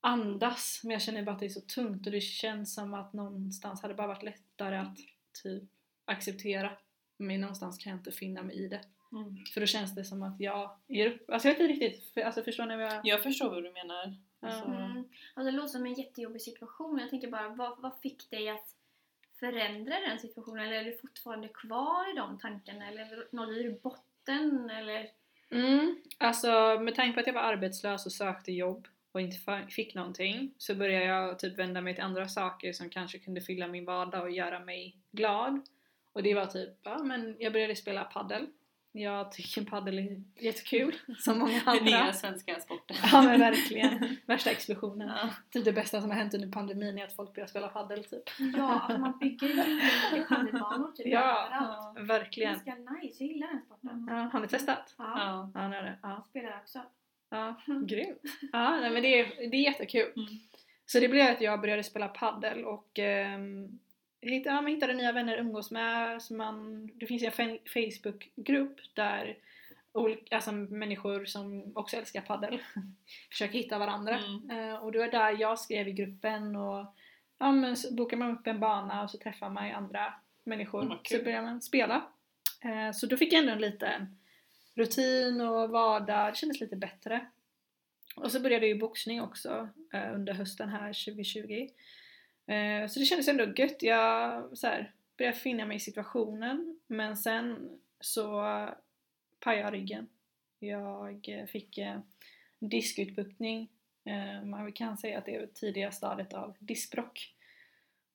andas 0.00 0.80
men 0.82 0.90
jag 0.92 1.02
känner 1.02 1.22
bara 1.22 1.32
att 1.32 1.40
det 1.40 1.46
är 1.46 1.50
så 1.50 1.60
tungt 1.60 2.06
och 2.06 2.12
det 2.12 2.20
känns 2.20 2.74
som 2.74 2.94
att 2.94 3.12
någonstans 3.12 3.82
hade 3.82 3.94
det 3.94 3.96
bara 3.98 4.06
varit 4.06 4.22
lättare 4.22 4.76
att 4.76 4.98
typ 5.42 5.62
acceptera 6.04 6.70
men 7.16 7.40
någonstans 7.40 7.78
kan 7.78 7.90
jag 7.90 7.98
inte 7.98 8.12
finna 8.12 8.42
mig 8.42 8.56
i 8.56 8.68
det. 8.68 8.80
Mm. 9.12 9.36
För 9.54 9.60
då 9.60 9.66
känns 9.66 9.94
det 9.94 10.04
som 10.04 10.22
att 10.22 10.40
jag 10.40 10.76
ger 10.86 11.06
upp. 11.10 11.30
Alltså 11.30 11.48
jag 11.48 11.54
vet 11.54 11.70
inte 11.70 11.72
riktigt, 11.86 12.12
för, 12.14 12.20
alltså 12.20 12.42
förstår 12.42 12.66
ni 12.66 12.76
vad 12.76 12.86
jag... 12.86 13.00
Jag 13.04 13.22
förstår 13.22 13.50
vad 13.50 13.62
du 13.64 13.72
menar. 13.72 14.16
Alltså, 14.44 14.64
Mm. 14.64 15.04
Alltså 15.34 15.50
det 15.50 15.56
låter 15.56 15.68
som 15.68 15.86
en 15.86 15.94
jättejobbig 15.94 16.42
situation. 16.42 16.98
Jag 16.98 17.10
tänker 17.10 17.30
bara, 17.30 17.48
vad, 17.48 17.78
vad 17.78 18.00
fick 18.02 18.30
dig 18.30 18.48
att 18.48 18.74
förändra 19.40 20.00
den 20.00 20.18
situationen? 20.18 20.66
Eller 20.66 20.76
är 20.76 20.84
du 20.84 20.98
fortfarande 20.98 21.48
kvar 21.48 22.12
i 22.12 22.16
de 22.16 22.38
tankarna? 22.38 22.88
Eller 22.88 23.28
nådde 23.30 23.62
du 23.62 23.80
botten? 23.82 24.70
Eller? 24.70 25.08
Mm, 25.50 25.96
alltså 26.18 26.78
med 26.80 26.94
tanke 26.94 27.14
på 27.14 27.20
att 27.20 27.26
jag 27.26 27.34
var 27.34 27.42
arbetslös 27.42 28.06
och 28.06 28.12
sökte 28.12 28.52
jobb 28.52 28.88
och 29.12 29.20
inte 29.20 29.66
fick 29.70 29.94
någonting 29.94 30.54
så 30.58 30.74
började 30.74 31.04
jag 31.04 31.38
typ 31.38 31.58
vända 31.58 31.80
mig 31.80 31.94
till 31.94 32.04
andra 32.04 32.28
saker 32.28 32.72
som 32.72 32.90
kanske 32.90 33.18
kunde 33.18 33.40
fylla 33.40 33.66
min 33.66 33.84
vardag 33.84 34.22
och 34.22 34.30
göra 34.30 34.58
mig 34.58 34.96
glad. 35.10 35.60
Och 36.12 36.22
det 36.22 36.34
var 36.34 36.46
typ, 36.46 36.78
ja 36.82 36.98
men 36.98 37.36
jag 37.38 37.52
började 37.52 37.76
spela 37.76 38.04
paddel. 38.04 38.46
Jag 38.96 39.32
tycker 39.32 39.64
paddel 39.64 39.98
är 39.98 40.22
jättekul, 40.44 40.94
som 41.18 41.38
många 41.38 41.60
den 41.64 41.84
nya 41.84 41.98
andra. 41.98 42.12
svenska 42.12 42.60
sporten. 42.60 42.96
Ja 43.12 43.22
men 43.22 43.40
verkligen. 43.40 44.16
Värsta 44.26 44.50
explosionen. 44.50 45.08
Ja. 45.08 45.30
Typ 45.50 45.64
det 45.64 45.72
bästa 45.72 46.00
som 46.00 46.10
har 46.10 46.16
hänt 46.16 46.34
under 46.34 46.48
pandemin 46.48 46.98
är 46.98 47.04
att 47.04 47.16
folk 47.16 47.34
börjar 47.34 47.46
spela 47.46 47.68
paddel 47.68 48.04
typ. 48.04 48.22
Ja, 48.56 48.80
alltså 48.80 49.00
man 49.00 49.18
bygger 49.18 49.48
ju 49.48 50.24
padelbanor 50.28 50.92
typ 50.96 51.06
Ja. 51.06 51.46
överallt. 51.46 51.98
Verkligen. 52.10 52.52
Ganska 52.52 52.74
nice, 52.74 53.24
jag 53.24 53.32
gillar 53.32 53.48
den 53.48 53.60
sporten. 53.62 54.06
Ja, 54.10 54.14
har 54.32 54.40
ni 54.40 54.48
testat? 54.48 54.94
Ja, 54.98 55.04
Ja. 55.16 55.50
Ja, 55.54 55.68
ni 55.68 55.76
har 55.76 55.82
det. 55.82 55.98
Ja. 56.02 56.24
spelar 56.30 56.60
också. 56.62 56.82
Ja, 57.30 57.54
grymt. 57.86 58.20
Ja, 58.52 58.70
nej, 58.80 58.90
men 58.90 59.02
det 59.02 59.20
är, 59.20 59.50
det 59.50 59.56
är 59.56 59.62
jättekul. 59.62 60.12
Mm. 60.16 60.28
Så 60.86 61.00
det 61.00 61.08
blev 61.08 61.30
att 61.32 61.40
jag 61.40 61.60
började 61.60 61.82
spela 61.84 62.08
paddel 62.08 62.64
och 62.64 62.98
um, 63.36 63.78
hittade, 64.30 64.56
ja, 64.56 64.62
man 64.62 64.72
hittade 64.72 64.94
nya 64.94 65.12
vänner 65.12 65.34
att 65.34 65.40
umgås 65.40 65.70
med. 65.70 66.22
Så 66.22 66.34
man, 66.34 66.86
det 66.94 67.06
finns 67.06 67.22
en 67.22 67.58
Facebookgrupp 67.64 68.80
där 68.94 69.36
olika, 69.92 70.36
alltså 70.36 70.52
människor 70.52 71.24
som 71.24 71.72
också 71.76 71.96
älskar 71.96 72.20
paddel 72.20 72.58
försöker 73.30 73.58
hitta 73.58 73.78
varandra. 73.78 74.18
Mm. 74.18 74.50
Eh, 74.50 74.74
och 74.76 74.92
det 74.92 74.98
var 74.98 75.08
där 75.08 75.36
jag 75.40 75.58
skrev 75.58 75.88
i 75.88 75.92
gruppen 75.92 76.56
och 76.56 76.86
ja, 77.38 77.52
men 77.52 77.76
så 77.76 77.94
bokar 77.94 78.16
man 78.16 78.30
upp 78.30 78.46
en 78.46 78.60
bana 78.60 79.02
och 79.02 79.10
så 79.10 79.18
träffar 79.18 79.50
man 79.50 79.66
ju 79.66 79.72
andra 79.72 80.14
människor. 80.44 80.82
Mm, 80.82 80.98
så 81.04 81.24
börjar 81.24 81.42
man 81.42 81.62
spela. 81.62 82.04
Eh, 82.64 82.92
så 82.92 83.06
då 83.06 83.16
fick 83.16 83.32
jag 83.32 83.40
ändå 83.40 83.52
en 83.52 83.60
liten 83.60 84.16
rutin 84.74 85.40
och 85.40 85.70
vardag, 85.70 86.32
det 86.32 86.36
kändes 86.36 86.60
lite 86.60 86.76
bättre. 86.76 87.26
Och 88.16 88.32
så 88.32 88.40
började 88.40 88.66
ju 88.66 88.78
boxning 88.78 89.22
också 89.22 89.68
eh, 89.92 90.14
under 90.14 90.32
hösten 90.32 90.68
här 90.68 91.04
2020. 91.04 91.68
Eh, 92.46 92.88
så 92.88 93.00
det 93.00 93.04
kändes 93.04 93.28
ändå 93.28 93.52
gött. 93.56 93.82
Jag 93.82 94.44
så 94.58 94.66
här, 94.66 94.92
började 95.18 95.36
finna 95.36 95.66
mig 95.66 95.76
i 95.76 95.80
situationen 95.80 96.80
men 96.86 97.16
sen 97.16 97.78
så 98.00 98.42
pajade 99.40 99.62
jag 99.62 99.74
ryggen. 99.74 100.08
Jag 100.58 101.30
fick 101.48 101.78
eh, 101.78 101.98
diskutbuktning. 102.58 103.68
Eh, 104.04 104.44
man 104.44 104.72
kan 104.72 104.98
säga 104.98 105.18
att 105.18 105.26
det 105.26 105.36
är 105.36 105.46
tidiga 105.46 105.92
stadiet 105.92 106.34
av 106.34 106.56
diskbråck. 106.58 107.34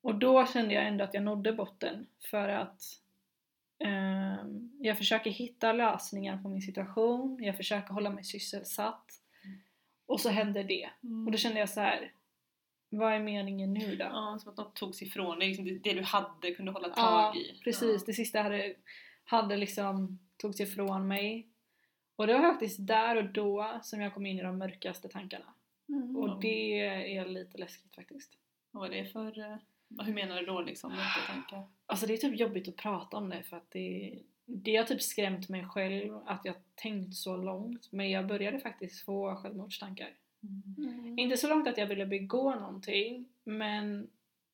Och 0.02 0.16
då 0.16 0.46
kände 0.48 0.74
jag 0.74 0.88
ändå 0.88 1.04
att 1.04 1.14
jag 1.14 1.24
nådde 1.24 1.54
botten 1.54 2.08
för 2.22 2.50
att 2.50 2.84
eh, 3.80 4.46
jag 4.80 4.98
försöker 4.98 5.30
hitta 5.30 5.74
lösningar 5.74 6.44
på 6.44 6.50
min 6.50 6.62
situation, 6.62 7.44
jag 7.44 7.58
försöker 7.58 7.94
hålla 7.94 8.10
mig 8.10 8.24
sysselsatt 8.24 9.22
och 10.06 10.20
så 10.20 10.30
händer 10.30 10.64
det. 10.64 10.90
Och 11.26 11.32
då 11.32 11.38
kände 11.38 11.60
jag 11.60 11.70
så 11.70 11.82
här. 11.82 12.12
Vad 12.90 13.14
är 13.14 13.20
meningen 13.20 13.74
nu 13.74 13.96
då? 13.96 14.04
Ja, 14.06 14.38
som 14.42 14.52
att 14.52 14.58
något 14.58 14.76
togs 14.76 15.02
ifrån 15.02 15.40
dig. 15.40 15.48
Liksom 15.48 15.66
det, 15.66 15.72
det 15.80 15.94
du 15.94 16.02
hade 16.04 16.52
kunde 16.52 16.72
hålla 16.72 16.88
Ja, 16.88 16.94
tag 16.96 17.38
i. 17.38 17.60
precis. 17.64 18.06
Det 18.06 18.14
sista 18.14 18.42
hade, 18.42 18.76
hade 19.24 19.58
liksom 19.58 20.20
togs 20.38 20.60
ifrån 20.60 21.08
mig. 21.08 21.48
Och 22.16 22.28
det 22.28 22.34
var 22.34 22.42
faktiskt 22.42 22.88
där 22.88 23.16
och 23.16 23.26
då 23.26 23.80
som 23.84 24.02
jag 24.02 24.14
kom 24.14 24.26
in 24.26 24.40
i 24.40 24.44
de 24.44 24.58
mörkaste 24.58 25.10
tankarna. 25.10 25.46
Mm. 25.90 26.18
Och 26.18 26.42
det 26.42 26.80
är 27.18 27.26
lite 27.26 27.58
läskigt 27.58 27.96
faktiskt. 27.96 28.38
Vad 28.72 28.82
var 28.82 28.90
det 28.96 29.06
för... 29.06 29.40
eh, 29.40 29.58
Hur 30.06 30.14
menar 30.14 30.40
du 30.40 30.46
då 30.46 30.62
liksom? 30.62 30.92
Mörka 30.92 31.20
tankar? 31.34 31.68
Alltså 31.86 32.06
det 32.06 32.14
är 32.14 32.18
typ 32.18 32.40
jobbigt 32.40 32.68
att 32.68 32.76
prata 32.76 33.18
om 33.18 33.30
det 33.30 33.44
för 33.44 33.58
att 33.58 33.72
det, 33.72 34.20
det 34.46 34.76
har 34.76 34.84
typ 34.84 35.02
skrämt 35.02 35.50
mig 35.50 35.66
själv 35.66 36.20
att 36.26 36.42
jag 36.46 36.56
tänkt 36.76 37.16
så 37.16 37.38
långt. 37.38 37.92
Men 37.92 38.10
jag 38.12 38.28
började 38.28 38.60
faktiskt 38.60 39.06
få 39.06 39.36
självmordstankar. 39.36 40.10
Mm. 40.44 41.20
Inte 41.20 41.38
så 41.38 41.50
långt 41.50 41.68
att 41.68 41.78
jag 41.78 41.88
ville 41.88 42.06
begå 42.06 42.56
någonting 42.56 43.26
men 43.44 44.10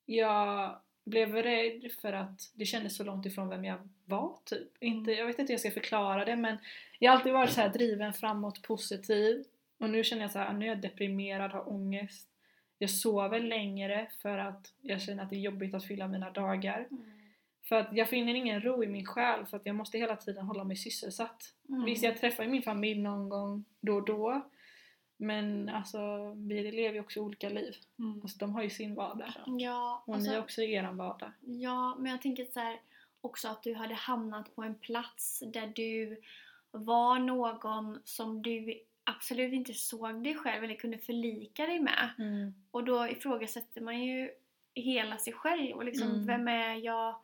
jag 0.06 0.76
blev 1.06 1.36
rädd 1.36 1.92
för 2.02 2.14
att 2.14 2.52
det 2.54 2.66
kändes 2.66 2.96
så 2.96 3.04
långt 3.04 3.26
ifrån 3.26 3.50
vem 3.50 3.66
jag 3.66 3.78
var 4.06 4.38
typ. 4.44 4.84
Inte, 4.84 5.12
jag 5.12 5.26
vet 5.26 5.40
inte 5.40 5.52
hur 5.52 5.54
jag 5.54 5.60
ska 5.60 5.72
förklara 5.72 6.26
det 6.26 6.36
men 6.36 6.58
jag 7.00 7.12
har 7.12 7.18
alltid 7.18 7.34
varit 7.34 7.52
så 7.52 7.62
här 7.62 7.70
driven 7.70 8.14
framåt, 8.14 8.62
positiv 8.62 9.46
och 9.80 9.90
nu 9.90 10.04
känner 10.04 10.22
jag 10.22 10.32
så 10.32 10.40
här, 10.40 10.54
nu 10.54 10.66
är 10.66 10.70
jag 10.70 10.82
deprimerad, 10.82 11.52
har 11.52 11.70
ångest. 11.70 12.30
Jag 12.78 12.90
sover 12.90 13.40
längre 13.40 14.08
för 14.22 14.38
att 14.38 14.74
jag 14.82 15.02
känner 15.02 15.24
att 15.24 15.30
det 15.30 15.36
är 15.36 15.40
jobbigt 15.40 15.74
att 15.74 15.86
fylla 15.86 16.08
mina 16.08 16.30
dagar. 16.30 16.88
Mm. 16.92 17.04
För 17.64 17.76
att 17.76 17.90
jag 17.92 18.10
finner 18.10 18.36
ingen 18.36 18.62
ro 18.62 18.84
i 18.84 18.88
min 18.88 19.06
själ 19.06 19.46
för 19.46 19.58
att 19.58 19.66
jag 19.66 19.76
måste 19.76 19.98
hela 19.98 20.16
tiden 20.16 20.46
hålla 20.46 20.64
mig 20.64 20.78
sysselsatt. 20.78 21.54
Mm. 21.70 21.86
Visst, 21.86 22.04
jag 22.04 22.18
träffar 22.18 22.46
min 22.46 22.62
familj 22.62 23.02
någon 23.02 23.30
gång 23.30 23.66
då 23.82 23.96
och 23.96 24.06
då. 24.06 24.50
Men 25.18 25.70
alltså, 25.70 26.32
vi 26.38 26.72
lever 26.72 26.94
ju 26.94 27.00
också 27.00 27.20
olika 27.20 27.50
liv. 27.50 27.76
Mm. 28.00 28.20
Alltså, 28.22 28.38
de 28.38 28.54
har 28.56 28.64
ju 28.64 28.70
sin 28.70 28.96
vardag. 28.96 29.34
Ja, 29.46 30.04
Och 30.08 30.14
alltså, 30.16 30.30
ni 30.30 30.36
har 30.36 30.44
också 30.44 30.62
eran 30.62 30.98
vardag. 30.98 31.32
ja, 31.42 31.96
men 32.00 32.12
jag 32.12 32.22
tänker 32.22 32.46
så 32.46 32.60
här 32.60 32.80
också 33.22 33.48
att 33.48 33.64
du 33.64 33.74
hade 33.74 33.94
hamnat 33.94 34.56
på 34.56 34.64
en 34.64 34.76
plats 34.76 35.44
där 35.54 35.68
du 35.76 36.22
var 36.72 37.20
någon 37.20 38.00
som 38.04 38.42
du 38.42 38.80
absolut 39.04 39.54
inte 39.54 39.74
såg 39.74 40.24
dig 40.24 40.36
själv 40.36 40.64
eller 40.64 40.76
kunde 40.76 40.98
förlika 40.98 41.66
dig 41.66 41.80
med. 41.80 42.10
Och 42.72 42.84
då 42.84 43.08
ifrågasätter 43.08 43.82
man 43.82 44.04
ju 44.04 44.30
hela 44.74 45.18
sig 45.18 45.34
själv 45.34 45.76
och 45.76 45.86
liksom, 45.86 46.08
Mm. 46.12 46.26
vem 46.26 46.48
är 46.48 46.76
jag? 46.76 47.16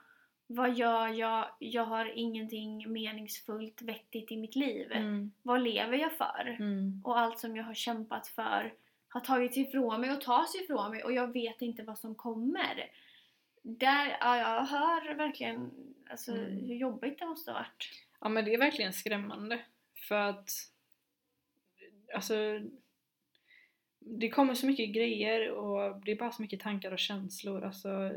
Vad 0.56 0.74
gör 0.78 1.08
jag? 1.08 1.46
Jag 1.60 1.86
har 1.86 2.06
ingenting 2.16 2.92
meningsfullt, 2.92 3.82
vettigt 3.82 4.32
i 4.32 4.38
mitt 4.38 4.56
liv. 4.56 4.92
Mm. 4.92 5.32
Vad 5.42 5.62
lever 5.62 5.98
jag 5.98 6.12
för? 6.14 6.56
Mm. 6.60 7.02
Och 7.06 7.20
allt 7.20 7.40
som 7.40 7.56
jag 7.56 7.64
har 7.64 7.74
kämpat 7.74 8.28
för 8.28 8.74
har 9.10 9.22
tagits 9.22 9.58
ifrån 9.58 10.02
mig 10.02 10.12
och 10.12 10.22
tas 10.22 10.56
ifrån 10.56 10.92
mig 10.92 11.04
och 11.04 11.14
jag 11.14 11.34
vet 11.34 11.62
inte 11.62 11.84
vad 11.84 12.00
som 12.00 12.16
kommer. 12.16 12.90
Där, 13.62 14.18
ja, 14.20 14.38
jag 14.38 14.66
hör 14.66 15.14
verkligen 15.16 15.72
alltså, 16.10 16.32
Mm. 16.32 16.68
hur 16.68 16.76
jobbigt 16.76 17.20
det 17.20 17.26
måste 17.26 17.52
ha 17.52 17.60
varit. 17.60 17.90
Ja 18.20 18.30
men 18.30 18.46
det 18.46 18.54
är 18.54 18.58
verkligen 18.58 18.94
skrämmande. 18.94 19.60
För 20.08 20.16
att 20.16 20.52
alltså 22.14 22.60
det 24.00 24.30
kommer 24.30 24.54
så 24.56 24.66
mycket 24.66 24.90
grejer 24.90 25.52
och 25.52 26.02
det 26.06 26.12
är 26.12 26.16
bara 26.16 26.32
så 26.32 26.42
mycket 26.42 26.60
tankar 26.60 26.92
och 26.92 27.00
känslor. 27.00 27.64
Alltså, 27.64 28.12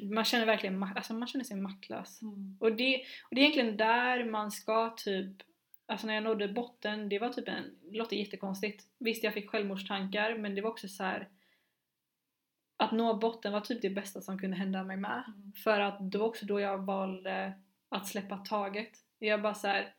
man 0.00 0.24
känner 0.24 0.46
verkligen 0.46 0.82
alltså, 0.82 1.14
man 1.14 1.28
känner 1.28 1.44
sig 1.44 1.56
maktlös. 1.56 2.22
Mm. 2.22 2.56
Och 2.60 2.72
det, 2.72 2.96
och 3.30 3.34
det 3.34 3.40
är 3.40 3.42
egentligen 3.42 3.76
där 3.76 4.24
man 4.24 4.50
ska 4.50 4.94
typ 4.96 5.42
Alltså 5.88 6.06
när 6.06 6.14
jag 6.14 6.24
nådde 6.24 6.48
botten, 6.48 7.08
det 7.08 7.18
var 7.18 7.28
typ 7.28 7.48
en, 7.48 7.64
det 7.82 7.96
låter 7.96 8.16
jättekonstigt. 8.16 8.84
Visst 8.98 9.24
jag 9.24 9.34
fick 9.34 9.50
självmordstankar 9.50 10.38
men 10.38 10.54
det 10.54 10.62
var 10.62 10.70
också 10.70 10.88
så 10.88 11.02
här. 11.02 11.28
Att 12.76 12.92
nå 12.92 13.14
botten 13.14 13.52
var 13.52 13.60
typ 13.60 13.82
det 13.82 13.90
bästa 13.90 14.20
som 14.20 14.38
kunde 14.38 14.56
hända 14.56 14.84
mig 14.84 14.96
med. 14.96 15.24
Mm. 15.26 15.52
För 15.64 15.80
att 15.80 16.12
det 16.12 16.18
var 16.18 16.26
också 16.26 16.46
då 16.46 16.60
jag 16.60 16.78
valde 16.78 17.52
att 17.88 18.06
släppa 18.06 18.36
taget. 18.36 18.90
Jag 19.18 19.42
bara 19.42 19.54
såhär, 19.54 19.94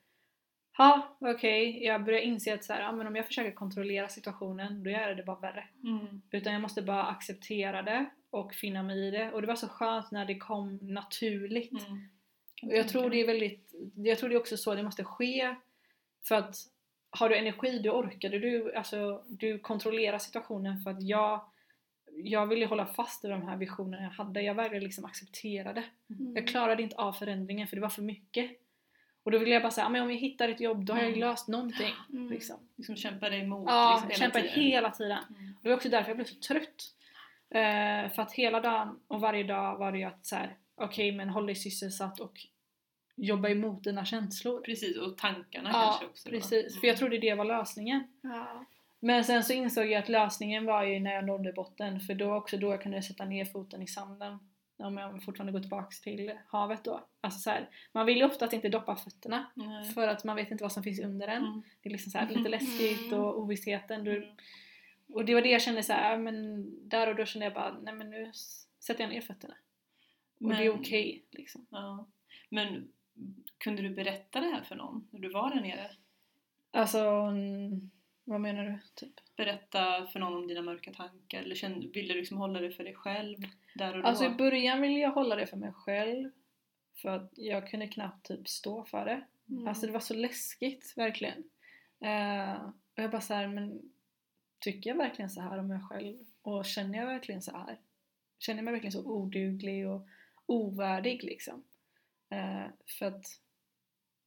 ja 0.78 1.18
okej, 1.20 1.84
jag 1.84 2.04
började 2.04 2.26
inse 2.26 2.54
att 2.54 2.64
så 2.64 2.74
här, 2.74 2.82
ja, 2.82 2.92
men 2.92 3.08
om 3.08 3.16
jag 3.16 3.28
försöker 3.28 3.52
kontrollera 3.52 4.10
situationen 4.10 4.84
då 4.84 4.90
gör 4.90 5.08
jag 5.08 5.18
det 5.18 5.24
bara 5.24 5.40
värre. 5.40 5.68
Mm. 5.84 6.22
Utan 6.32 6.54
jag 6.54 6.62
måste 6.62 6.82
bara 6.82 7.04
acceptera 7.04 7.82
det 7.82 8.06
och 8.30 8.54
finna 8.54 8.84
mig 8.84 9.08
i 9.08 9.12
det. 9.12 9.32
Och 9.32 9.42
det 9.42 9.48
var 9.48 9.56
så 9.56 9.68
skönt 9.68 10.12
när 10.12 10.26
det 10.26 10.36
kom 10.38 10.80
naturligt. 10.82 11.88
Mm. 11.88 12.10
Och 12.64 12.78
jag 12.78 12.88
tror 12.88 13.10
det 13.10 13.22
är 13.22 13.28
väldigt, 13.28 13.74
jag 13.96 14.18
tror 14.20 14.30
det 14.30 14.36
är 14.36 14.40
också 14.40 14.58
så 14.58 14.76
det 14.76 14.84
måste 14.84 15.04
ske. 15.04 15.56
För 16.28 16.36
att 16.36 16.56
har 17.10 17.30
du 17.30 17.36
energi, 17.38 17.80
då 17.80 17.92
orkar 17.92 18.30
du, 18.30 18.40
du, 18.40 18.74
alltså, 18.76 19.24
du 19.28 19.60
kontrollerar 19.60 20.18
situationen 20.18 20.78
för 20.82 20.92
att 20.92 21.04
jag 21.04 21.42
jag 22.24 22.48
ville 22.48 22.66
hålla 22.66 22.86
fast 22.86 23.26
i 23.26 23.28
de 23.28 23.42
här 23.48 23.58
visionerna 23.58 24.04
jag 24.04 24.10
hade. 24.10 24.42
Jag 24.42 24.54
vägrade 24.54 24.80
liksom 24.86 25.06
acceptera 25.06 25.74
det. 25.74 25.84
Mm. 26.20 26.36
Jag 26.36 26.48
klarade 26.48 26.84
inte 26.84 26.96
av 26.96 27.14
förändringen 27.14 27.68
för 27.68 27.76
det 27.76 27.82
var 27.82 27.90
för 27.90 28.02
mycket. 28.02 28.52
Och 29.24 29.32
då 29.32 29.38
ville 29.38 29.52
jag 29.52 29.62
bara 29.62 29.72
säga, 29.72 29.86
"Ja, 29.86 29.90
men 29.90 30.02
om 30.02 30.12
jag 30.12 30.18
hittar 30.18 30.50
ett 30.50 30.60
jobb 30.60 30.86
då 30.86 30.94
har 30.94 31.00
jag 31.00 31.08
Mm. 31.08 31.20
löst 31.20 31.48
någonting. 31.48 31.94
Mm. 32.14 32.30
Liksom. 32.30 32.58
Liksom 32.76 32.96
kämpa 32.96 33.30
dig 33.30 33.40
emot 33.42 33.68
Ja, 33.70 33.92
liksom, 33.94 34.10
jag 34.10 34.20
kämpade 34.20 34.48
tiden. 34.48 34.64
hela 34.64 34.92
tiden. 34.92 35.18
Mm. 35.30 35.54
Det 35.62 35.70
var 35.70 35.76
också 35.76 35.90
därför 35.90 36.10
jag 36.10 36.18
blev 36.18 36.26
så 36.26 36.40
trött. 36.40 36.96
Eh, 37.52 38.12
för 38.12 38.22
att 38.22 38.32
hela 38.34 38.60
dagen 38.60 39.00
och 39.08 39.22
varje 39.22 39.44
dag 39.44 39.78
var 39.78 39.92
det 39.92 39.98
ju 39.98 40.04
att 40.04 40.26
så 40.26 40.36
här, 40.36 40.58
okej 40.76 41.12
men 41.12 41.30
håll 41.30 41.46
dig 41.46 41.56
sysselsatt 41.56 42.20
och 42.20 42.34
jobba 43.16 43.50
emot 43.50 43.84
dina 43.84 44.06
känslor. 44.06 44.62
Precis, 44.62 44.98
och 44.98 45.18
tankarna 45.18 45.70
Ja, 45.74 45.80
kanske 45.82 46.06
också. 46.06 46.30
då. 46.30 46.36
precis. 46.36 46.80
För 46.80 46.88
jag 46.88 46.94
Mm. 46.94 47.00
trodde 47.00 47.18
det 47.18 47.34
var 47.36 47.46
lösningen. 47.46 48.04
Ja. 48.22 48.66
Men 49.00 49.24
sen 49.24 49.44
så 49.44 49.54
insåg 49.54 49.86
jag 49.86 50.00
att 50.04 50.10
lösningen 50.10 50.66
var 50.66 50.84
ju 50.84 51.00
när 51.00 51.14
jag 51.14 51.26
nådde 51.26 51.54
botten 51.54 52.00
för 52.00 52.14
då 52.14 52.36
också 52.36 52.58
då 52.58 52.72
jag 52.72 52.82
kunde 52.82 53.02
sätta 53.02 53.26
ner 53.26 53.46
foten 53.46 53.82
i 53.82 53.88
sanden. 53.88 54.40
Om 54.78 54.98
jag 54.98 55.24
fortfarande 55.24 55.52
går 55.52 55.60
tillbaks 55.60 56.02
till 56.02 56.32
havet 56.48 56.84
då. 56.84 57.04
Alltså 57.22 57.40
så 57.40 57.50
här, 57.50 57.70
man 57.92 58.06
vill 58.06 58.18
ju 58.18 58.24
ofta 58.26 58.46
att 58.46 58.54
inte 58.54 58.70
doppa 58.70 58.96
fötterna 58.96 59.46
Nej. 59.54 59.86
för 59.94 60.08
att 60.08 60.24
man 60.24 60.36
vet 60.36 60.52
inte 60.52 60.64
vad 60.64 60.72
som 60.72 60.84
finns 60.84 61.00
under 61.00 61.28
den. 61.28 61.44
Mm. 61.46 61.62
Det 61.82 61.90
är 61.90 61.92
liksom 61.92 62.12
så 62.12 62.18
här, 62.18 62.30
lite 62.30 62.50
läskigt 62.50 63.08
Mm. 63.12 63.20
och 63.20 63.40
ovissheten. 63.40 64.04
Du, 64.04 64.18
Mm. 64.18 64.30
Och 65.10 65.26
det 65.26 65.34
var 65.34 65.42
det 65.42 65.50
jag 65.50 65.62
kände 65.62 65.84
så 65.84 65.94
här, 65.94 66.18
men 66.18 66.66
där 66.90 67.10
och 67.10 67.16
då 67.16 67.26
kände 67.26 67.46
jag 67.46 67.54
bara, 67.54 67.80
nej 67.80 67.94
men 67.94 68.10
nu 68.10 68.32
sätter 68.80 69.04
jag 69.04 69.10
ner 69.10 69.22
fötterna. 69.22 69.56
Och 70.40 70.50
det 70.50 70.56
är 70.56 70.70
Men- 70.72 70.80
okej 70.80 71.24
liksom. 71.32 71.66
Ja. 71.70 72.08
Men 72.50 72.92
kunde 73.58 73.82
du 73.82 73.90
berätta 73.90 74.40
det 74.40 74.48
här 74.48 74.62
för 74.64 74.76
någon 74.76 75.08
när 75.12 75.20
du 75.20 75.30
var 75.30 75.56
där 75.56 75.62
nere? 75.62 75.92
Alltså, 76.72 77.32
vad 78.24 78.42
menar 78.42 78.64
du? 78.66 78.80
Typ? 78.96 79.14
Berätta 79.36 80.08
för 80.08 80.20
någon 80.20 80.34
om 80.34 80.48
dina 80.48 80.62
mörka 80.62 80.94
tankar? 80.94 81.42
Eller 81.42 81.56
kände, 81.56 81.88
ville 81.88 82.14
du 82.14 82.20
liksom 82.20 82.38
hålla 82.38 82.60
det 82.60 82.72
för 82.72 82.84
dig 82.84 82.96
själv 82.96 83.38
där 83.76 83.96
och 83.96 84.02
då? 84.02 84.08
Alltså 84.08 84.26
i 84.26 84.30
början 84.30 84.82
ville 84.82 85.00
jag 85.00 85.12
hålla 85.12 85.36
det 85.36 85.48
för 85.48 85.58
mig 85.58 85.74
själv. 85.74 86.32
För 87.02 87.10
att 87.10 87.32
jag 87.36 87.70
kunde 87.70 87.88
knappt 87.88 88.28
typ 88.28 88.48
stå 88.48 88.86
för 88.86 89.06
det. 89.06 89.26
Mm. 89.50 89.68
Alltså 89.68 89.86
det 89.86 89.92
var 89.92 90.00
så 90.00 90.14
läskigt, 90.14 90.94
verkligen. 90.98 91.44
Eh, 92.02 92.64
och 92.96 93.04
jag 93.04 93.12
bara 93.12 93.22
så 93.22 93.34
här, 93.34 93.48
men 93.48 93.82
tycker 94.60 94.90
jag 94.90 94.98
verkligen 94.98 95.30
så 95.30 95.42
här 95.42 95.58
om 95.58 95.68
mig 95.68 95.80
själv? 95.80 96.18
Och 96.42 96.66
känner 96.66 97.00
jag 97.00 97.06
verkligen 97.06 97.42
så 97.42 97.58
här? 97.58 97.80
Känner 98.40 98.58
jag 98.58 98.66
mig 98.66 98.74
verkligen 98.74 98.92
så 98.92 99.06
oduglig 99.06 99.90
och 99.90 100.08
ovärdig 100.46 101.24
liksom? 101.24 101.64
Eh, 102.30 102.66
för 103.00 103.06
att, 103.06 103.26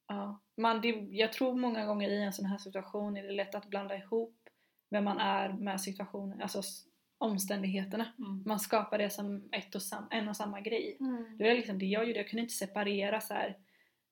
ja, 0.09 0.41
man, 0.57 0.81
det, 0.81 0.89
jag 1.11 1.33
tror 1.33 1.55
många 1.55 1.87
gånger 1.87 2.09
i 2.09 2.23
en 2.23 2.33
sån 2.33 2.47
här 2.47 2.59
situation 2.59 3.17
är 3.17 3.23
det 3.23 3.33
lätt 3.33 3.55
att 3.55 3.67
blanda 3.67 3.97
ihop 3.97 4.37
vem 4.91 5.05
man 5.05 5.19
är 5.19 5.53
med 5.53 5.81
situationen, 5.81 6.43
alltså 6.43 6.62
omständigheterna. 7.19 8.12
Mm. 8.19 8.43
Man 8.47 8.61
skapar 8.61 8.99
det 8.99 9.11
som 9.11 9.49
ett 9.53 9.75
och 9.75 9.83
sam, 9.83 10.09
en 10.11 10.29
och 10.29 10.37
samma 10.37 10.61
grej. 10.61 10.97
Mm. 11.01 11.37
Det 11.39 11.45
var 11.45 11.55
liksom 11.55 11.79
det 11.79 11.87
jag 11.87 12.07
gjorde, 12.07 12.19
jag 12.19 12.29
kunde 12.29 12.43
inte 12.43 12.55
separera 12.55 13.21
så 13.21 13.35
här. 13.35 13.57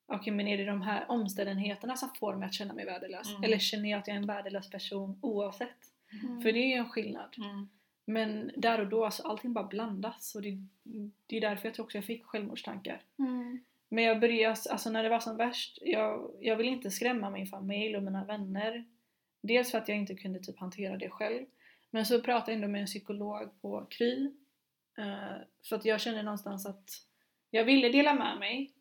Okej 0.05 0.33
men 0.33 0.47
är 0.47 0.57
det 0.57 0.65
de 0.65 0.81
här 0.81 1.05
omständigheterna 1.09 1.95
som 1.95 2.09
får 2.19 2.35
mig 2.35 2.45
att 2.45 2.53
känna 2.53 2.73
mig 2.73 2.85
värdelös? 2.85 3.29
Mm. 3.29 3.43
Eller 3.43 3.59
känner 3.59 3.89
jag 3.89 3.99
att 3.99 4.07
jag 4.07 4.15
är 4.15 4.21
en 4.21 4.27
värdelös 4.27 4.69
person 4.69 5.19
oavsett? 5.21 5.90
Mm. 6.23 6.41
För 6.41 6.51
det 6.51 6.73
är 6.73 6.77
en 6.77 6.89
skillnad. 6.89 7.35
Mm. 7.37 7.69
Men 8.05 8.51
där 8.57 8.79
och 8.79 8.87
då, 8.87 9.05
alltså 9.05 9.23
allting 9.23 9.53
bara 9.53 9.67
blandas 9.67 10.35
och 10.35 10.41
det, 10.41 10.57
det 11.27 11.37
är 11.37 11.41
därför 11.41 11.67
jag 11.67 11.75
tror 11.75 11.85
också 11.85 11.97
jag 11.97 12.05
fick 12.05 12.25
självmordstankar. 12.25 13.01
Mm. 13.19 13.63
Men 13.89 14.03
jag 14.03 14.19
började, 14.19 14.55
alltså 14.69 14.89
när 14.89 15.03
det 15.03 15.09
var 15.09 15.19
som 15.19 15.37
värst, 15.37 15.79
jag, 15.81 16.31
jag 16.39 16.55
ville 16.55 16.71
inte 16.71 16.91
skrämma 16.91 17.29
min 17.29 17.47
familj 17.47 17.97
och 17.97 18.03
mina 18.03 18.25
vänner. 18.25 18.85
Dels 19.41 19.71
för 19.71 19.77
att 19.77 19.87
jag 19.87 19.97
inte 19.97 20.15
kunde 20.15 20.39
typ 20.39 20.59
hantera 20.59 20.97
det 20.97 21.09
själv. 21.09 21.45
Men 21.89 22.05
så 22.05 22.21
pratade 22.21 22.51
jag 22.51 22.55
ändå 22.55 22.67
med 22.67 22.81
en 22.81 22.87
psykolog 22.87 23.61
på 23.61 23.85
Kry. 23.89 24.31
Eh, 24.97 25.37
för 25.69 25.75
att 25.75 25.85
jag 25.85 26.01
kände 26.01 26.23
någonstans 26.23 26.65
att 26.65 26.89
jag 27.49 27.65
ville 27.65 27.89
dela 27.89 28.13
med 28.13 28.39
mig. 28.39 28.71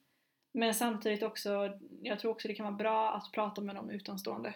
Men 0.52 0.74
samtidigt 0.74 1.22
också, 1.22 1.78
jag 2.02 2.18
tror 2.18 2.30
också 2.30 2.48
det 2.48 2.54
kan 2.54 2.66
vara 2.66 2.76
bra 2.76 3.14
att 3.14 3.32
prata 3.32 3.60
med 3.60 3.74
någon 3.74 3.90
utomstående. 3.90 4.54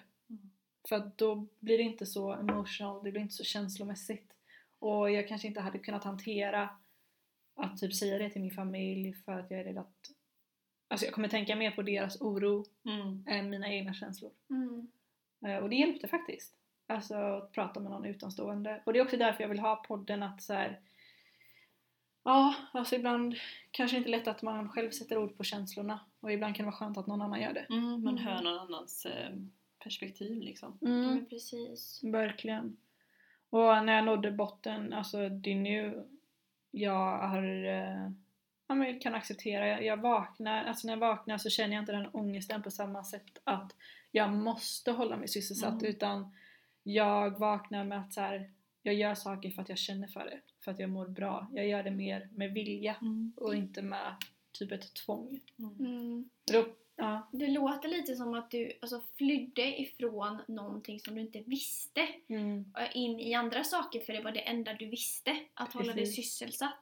För 0.88 0.97
att 0.97 1.19
då 1.19 1.47
blir 1.61 1.79
det 1.79 1.85
inte 1.85 2.07
så 2.07 2.33
emotional, 2.33 3.05
det 3.05 3.11
blir 3.11 3.23
inte 3.23 3.35
så 3.35 3.45
känslomässigt. 3.45 4.33
Och 4.79 5.11
jag 5.11 5.29
kanske 5.29 5.49
inte 5.49 5.61
hade 5.61 5.79
kunnat 5.79 6.05
hantera 6.05 6.69
att 7.57 7.79
typ 7.79 7.95
säga 7.95 8.19
det 8.19 8.31
till 8.31 8.43
min 8.43 8.50
familj 8.50 9.12
för 9.12 9.33
att 9.33 9.50
jag 9.50 9.61
är 9.61 9.64
rädd 9.64 9.79
att 9.79 10.11
Alltså 10.88 11.07
jag 11.07 11.14
kommer 11.14 11.29
tänka 11.29 11.57
mer 11.57 11.71
på 11.71 11.83
deras 11.83 12.21
oro 12.21 12.64
Mm. 12.85 13.25
än 13.26 13.50
mina 13.50 13.69
egna 13.73 13.95
känslor. 13.95 14.31
Mm. 14.50 14.91
Eh, 15.47 15.57
Och 15.57 15.71
det 15.71 15.76
hjälpte 15.76 16.09
faktiskt. 16.09 16.55
Alltså 16.87 17.14
att 17.14 17.53
prata 17.53 17.81
med 17.81 17.91
någon 17.91 18.05
utomstående. 18.05 18.83
Och 18.87 18.93
det 18.93 18.99
är 18.99 19.05
också 19.05 19.17
därför 19.17 19.43
jag 19.43 19.49
vill 19.49 19.59
ha 19.59 19.76
podden 19.76 20.23
att 20.23 20.43
så 20.43 20.53
här. 20.53 20.81
Ja, 22.25 22.55
alltså 22.73 22.95
ibland 22.97 23.35
kanske 23.71 23.97
inte 23.97 24.09
lätt 24.09 24.29
att 24.29 24.43
man 24.43 24.69
själv 24.69 24.91
sätter 24.91 25.19
ord 25.19 25.37
på 25.37 25.45
känslorna. 25.45 26.00
Och 26.21 26.33
ibland 26.33 26.57
kan 26.57 26.64
det 26.64 26.71
vara 26.71 26.76
skönt 26.79 26.99
att 26.99 27.07
någon 27.07 27.23
annan 27.23 27.41
gör 27.41 27.53
det. 27.55 27.67
Mm, 27.71 28.05
man 28.05 28.19
Mm. 28.19 28.26
hör 28.26 28.43
någon 28.43 28.59
annans 28.59 29.07
eh, 29.07 29.31
perspektiv 29.85 30.43
liksom. 30.43 30.79
Ja, 30.81 30.88
men 30.88 31.26
precis. 31.26 32.00
Verkligen. 32.03 32.76
Och 33.50 33.85
när 33.85 33.93
jag 33.95 34.05
nådde 34.05 34.31
botten, 34.31 34.93
alltså 34.93 35.29
det 35.29 35.50
är 35.53 35.57
nu 35.57 36.05
jag 36.71 37.19
har, 37.19 37.64
eh, 37.64 38.11
ja, 38.67 38.75
men 38.75 38.83
jag 38.88 39.00
kan 39.00 39.14
acceptera, 39.14 39.69
jag, 39.69 39.85
jag 39.85 39.97
vaknar, 39.97 40.64
alltså 40.64 40.87
när 40.87 40.95
jag 40.95 41.00
vaknar 41.00 41.38
så 41.38 41.50
känner 41.50 41.75
jag 41.75 41.83
inte 41.83 41.93
den 41.93 42.09
ångesten 42.12 42.62
på 42.62 42.71
samma 42.71 43.05
sätt 43.05 43.38
att 43.45 43.76
jag 44.11 44.33
måste 44.33 44.93
hålla 44.93 45.17
mig 45.17 45.29
sysselsatt 45.29 45.73
Mm. 45.83 45.85
utan 45.87 46.35
jag 46.83 47.38
vaknar 47.38 47.85
med 47.85 48.00
att 48.00 48.12
så 48.12 48.21
här, 48.21 48.50
jag 48.83 48.95
gör 48.95 49.14
saker 49.14 49.50
för 49.50 49.62
att 49.62 49.69
jag 49.69 49.79
känner 49.79 50.09
för 50.09 50.25
det, 50.25 50.41
för 50.61 50.71
att 50.71 50.79
jag 50.79 50.91
mår 50.91 51.09
bra. 51.09 51.47
Jag 51.53 51.67
gör 51.69 51.83
det 51.83 51.91
mer 51.91 52.29
med 52.35 52.53
vilja 52.53 52.97
och 53.37 53.55
inte 53.55 53.83
med 53.83 54.14
typ 54.53 54.73
ett 54.73 54.95
tvång. 54.95 55.41
Mm. 55.59 56.31
Då, 56.53 56.67
ja. 56.97 57.29
Det 57.33 57.47
låter 57.47 57.89
lite 57.89 58.17
som 58.17 58.35
att 58.35 58.51
du 58.51 58.73
alltså, 58.83 59.01
flydde 59.19 59.81
ifrån 59.81 60.39
någonting 60.49 61.01
som 61.01 61.15
du 61.15 61.21
inte 61.21 61.41
visste 61.47 62.09
Mm. 62.29 62.65
och 62.75 62.97
in 62.97 63.21
i 63.21 63.35
andra 63.35 63.65
saker 63.65 64.01
för 64.01 64.13
det 64.13 64.21
var 64.21 64.33
det 64.33 64.41
enda 64.41 64.75
du 64.75 64.87
visste, 64.87 65.37
att 65.55 65.73
hålla 65.73 65.93
dig 65.93 66.05
Precis. 66.05 66.17
sysselsatt. 66.39 66.81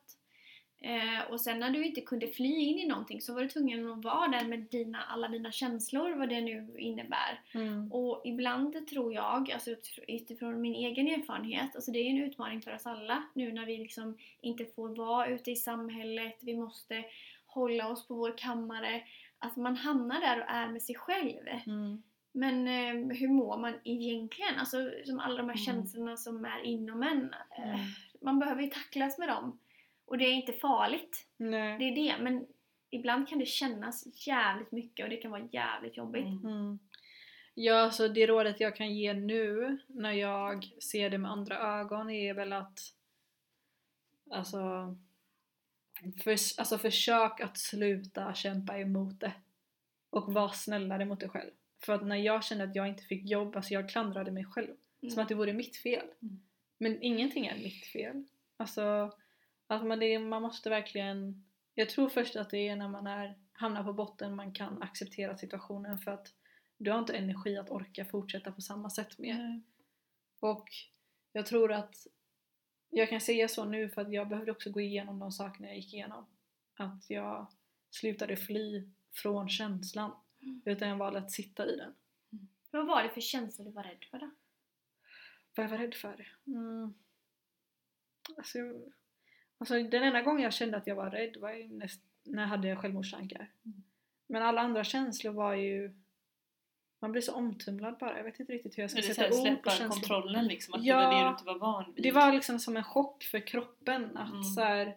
Eh, 0.84 1.30
och 1.32 1.40
sen 1.40 1.60
när 1.60 1.70
du 1.70 1.84
inte 1.86 2.00
kunde 2.00 2.26
fly 2.26 2.54
in 2.56 2.78
i 2.78 2.86
någonting 2.86 3.20
så 3.20 3.34
var 3.34 3.42
du 3.42 3.48
tvungen 3.48 3.90
att 3.90 4.04
vara 4.04 4.28
där 4.28 4.44
med 4.44 4.60
dina, 4.60 5.02
alla 5.02 5.28
dina 5.28 5.52
känslor, 5.52 6.10
vad 6.18 6.28
det 6.28 6.40
nu 6.40 6.74
innebär. 6.78 7.40
Mm. 7.54 7.92
Och 7.92 8.22
ibland 8.24 8.86
tror 8.86 9.14
jag, 9.14 9.52
alltså 9.52 9.70
utifrån 10.08 10.60
min 10.60 10.74
egen 10.74 11.08
erfarenhet, 11.08 11.76
alltså 11.76 11.90
det 11.90 11.98
är 11.98 12.10
en 12.10 12.22
utmaning 12.22 12.62
för 12.62 12.74
oss 12.74 12.86
alla 12.86 13.22
nu 13.34 13.52
när 13.52 13.66
vi 13.66 13.78
liksom 13.78 14.18
inte 14.40 14.64
får 14.64 14.88
vara 14.96 15.26
ute 15.26 15.50
i 15.50 15.56
samhället, 15.56 16.38
vi 16.40 16.56
måste 16.56 17.04
hålla 17.46 17.88
oss 17.88 18.08
på 18.08 18.14
vår 18.14 18.38
kammare, 18.38 19.02
att 19.42 19.56
man 19.56 19.76
hamnar 19.76 20.20
där 20.20 20.40
och 20.40 20.50
är 20.50 20.68
med 20.68 20.82
sig 20.82 20.94
själv. 20.94 21.46
Mm. 21.66 22.02
Men 22.32 22.68
eh, 22.68 23.16
hur 23.16 23.28
mår 23.28 23.58
man 23.58 23.74
egentligen? 23.84 24.58
Alltså 24.58 24.90
som 25.04 25.18
alla 25.18 25.36
de 25.36 25.48
här 25.48 25.56
Mm. 25.56 25.64
känslorna 25.64 26.16
som 26.16 26.44
är 26.44 26.62
inom 26.62 27.02
en. 27.02 27.34
Eh, 27.58 27.74
Mm. 27.74 27.80
Man 28.20 28.38
behöver 28.38 28.62
ju 28.62 28.68
tacklas 28.70 29.18
med 29.18 29.28
dem. 29.28 29.58
Och 30.04 30.18
det 30.18 30.24
är 30.24 30.32
inte 30.32 30.52
farligt, 30.52 31.26
Nej. 31.36 31.78
det 31.78 31.84
är 31.84 31.94
det. 31.94 32.22
Men 32.22 32.46
ibland 32.90 33.28
kan 33.28 33.38
det 33.38 33.46
kännas 33.46 34.26
jävligt 34.26 34.72
mycket 34.72 35.04
och 35.04 35.10
det 35.10 35.16
kan 35.16 35.30
vara 35.30 35.48
jävligt 35.52 35.96
jobbigt. 35.96 36.26
Mm. 36.26 36.46
Mm. 36.46 36.78
Ja, 37.54 37.90
så 37.90 38.08
det 38.08 38.26
rådet 38.26 38.60
jag 38.60 38.76
kan 38.76 38.94
ge 38.94 39.12
nu 39.14 39.78
när 39.86 40.12
jag 40.12 40.64
ser 40.82 41.10
det 41.10 41.18
med 41.18 41.30
andra 41.30 41.58
ögon 41.58 42.10
är 42.10 42.34
väl 42.34 42.52
att 42.52 42.78
alltså, 44.30 44.60
för, 46.22 46.30
alltså 46.30 46.78
försök 46.78 47.40
att 47.40 47.58
sluta 47.58 48.34
kämpa 48.34 48.78
emot 48.78 49.20
det 49.20 49.32
och 50.10 50.32
var 50.32 50.48
snällare 50.48 51.04
mot 51.04 51.20
dig 51.20 51.28
själv. 51.28 51.50
För 51.84 51.92
att 51.92 52.06
när 52.06 52.16
jag 52.16 52.44
kände 52.44 52.64
att 52.64 52.76
jag 52.76 52.88
inte 52.88 53.02
fick 53.02 53.24
jobb, 53.24 53.56
alltså 53.56 53.74
jag 53.74 53.88
klandrade 53.88 54.30
mig 54.30 54.44
själv. 54.44 54.74
Som 55.10 55.22
att 55.22 55.28
det 55.28 55.34
vore 55.34 55.52
mitt 55.52 55.76
fel. 55.76 56.06
Mm. 56.22 56.42
Men 56.78 57.02
ingenting 57.02 57.46
är 57.46 57.58
mitt 57.58 57.86
fel. 57.86 58.24
Alltså, 58.56 59.12
att 59.66 59.86
man, 59.86 59.98
det, 59.98 60.18
man 60.18 60.42
måste 60.42 60.70
verkligen... 60.70 61.44
Jag 61.74 61.88
tror 61.88 62.08
först 62.08 62.36
att 62.36 62.50
det 62.50 62.68
är 62.68 62.76
när 62.76 62.88
man 62.88 63.06
är, 63.06 63.38
hamnar 63.52 63.84
på 63.84 63.92
botten 63.92 64.36
man 64.36 64.52
kan 64.52 64.82
acceptera 64.82 65.36
situationen 65.36 65.98
för 65.98 66.10
att 66.10 66.34
du 66.76 66.90
har 66.90 66.98
inte 66.98 67.16
energi 67.16 67.56
att 67.56 67.70
orka 67.70 68.04
fortsätta 68.04 68.52
på 68.52 68.60
samma 68.60 68.90
sätt 68.90 69.18
mer. 69.18 69.34
Mm. 69.34 69.62
Och 70.40 70.68
jag 71.32 71.46
tror 71.46 71.72
att 71.72 72.06
jag 72.94 73.08
kan 73.08 73.20
säga 73.20 73.48
så 73.48 73.64
nu 73.64 73.88
för 73.88 74.02
att 74.02 74.12
jag 74.12 74.28
behövde 74.28 74.52
också 74.52 74.70
gå 74.70 74.80
igenom 74.80 75.18
de 75.18 75.32
sakerna 75.32 75.68
jag 75.68 75.76
gick 75.76 75.94
igenom. 75.94 76.26
Att 76.76 77.10
jag 77.10 77.46
slutade 77.90 78.36
fly 78.36 78.88
från 79.12 79.48
känslan 79.48 80.12
Mm. 80.42 80.62
utan 80.64 80.88
jag 80.88 80.96
valde 80.96 81.18
att 81.18 81.30
sitta 81.30 81.66
i 81.66 81.76
den. 81.76 81.94
Vad 82.70 82.86
var 82.86 83.02
det 83.02 83.08
för 83.10 83.20
känslor 83.20 83.64
du 83.66 83.70
var 83.72 83.82
rädd 83.82 84.04
för 84.10 84.18
då? 84.18 84.30
Vad 85.54 85.64
jag 85.64 85.70
var 85.70 85.78
rädd 85.78 85.94
för? 85.94 86.28
Mm. 86.46 86.94
Alltså, 88.36 88.58
jag- 88.58 88.92
alltså 89.58 89.74
den 89.74 90.02
enda 90.02 90.22
gången 90.22 90.42
jag 90.42 90.52
kände 90.52 90.76
att 90.76 90.86
jag 90.86 90.94
var 90.96 91.10
rädd 91.10 91.36
var 91.36 91.52
ju 91.52 91.68
näst, 91.68 92.02
när 92.22 92.42
jag 92.42 92.48
hade 92.48 92.76
självmordstankar. 92.76 93.50
Mm. 93.64 93.82
Men 94.26 94.42
alla 94.42 94.60
andra 94.60 94.84
känslor 94.84 95.32
var 95.32 95.54
ju... 95.54 95.94
Man 97.02 97.12
blir 97.12 97.22
så 97.22 97.34
omtumlad 97.34 97.96
bara. 98.00 98.16
Jag 98.16 98.24
vet 98.24 98.40
inte 98.40 98.52
riktigt 98.52 98.78
hur 98.78 98.82
jag 98.82 98.90
ska 98.90 99.00
det 99.00 99.14
sätta 99.14 99.40
ord 99.52 99.62
på 99.62 99.70
känslor. 99.70 99.88
kontrollen 99.88 100.46
liksom? 100.46 100.74
Att 100.74 100.84
Ja. 100.84 100.96
det 101.00 101.04
var 101.06 101.14
det 101.14 101.24
du 101.24 101.28
inte 101.30 101.44
var 101.44 101.58
van 101.58 101.92
vid? 101.94 102.02
Det 102.04 102.12
var 102.12 102.32
liksom 102.32 102.58
som 102.58 102.76
en 102.76 102.84
chock 102.84 103.22
för 103.24 103.46
kroppen 103.46 104.16
att 104.16 104.30
Mm. 104.30 104.42
så 104.44 104.60
här, 104.60 104.96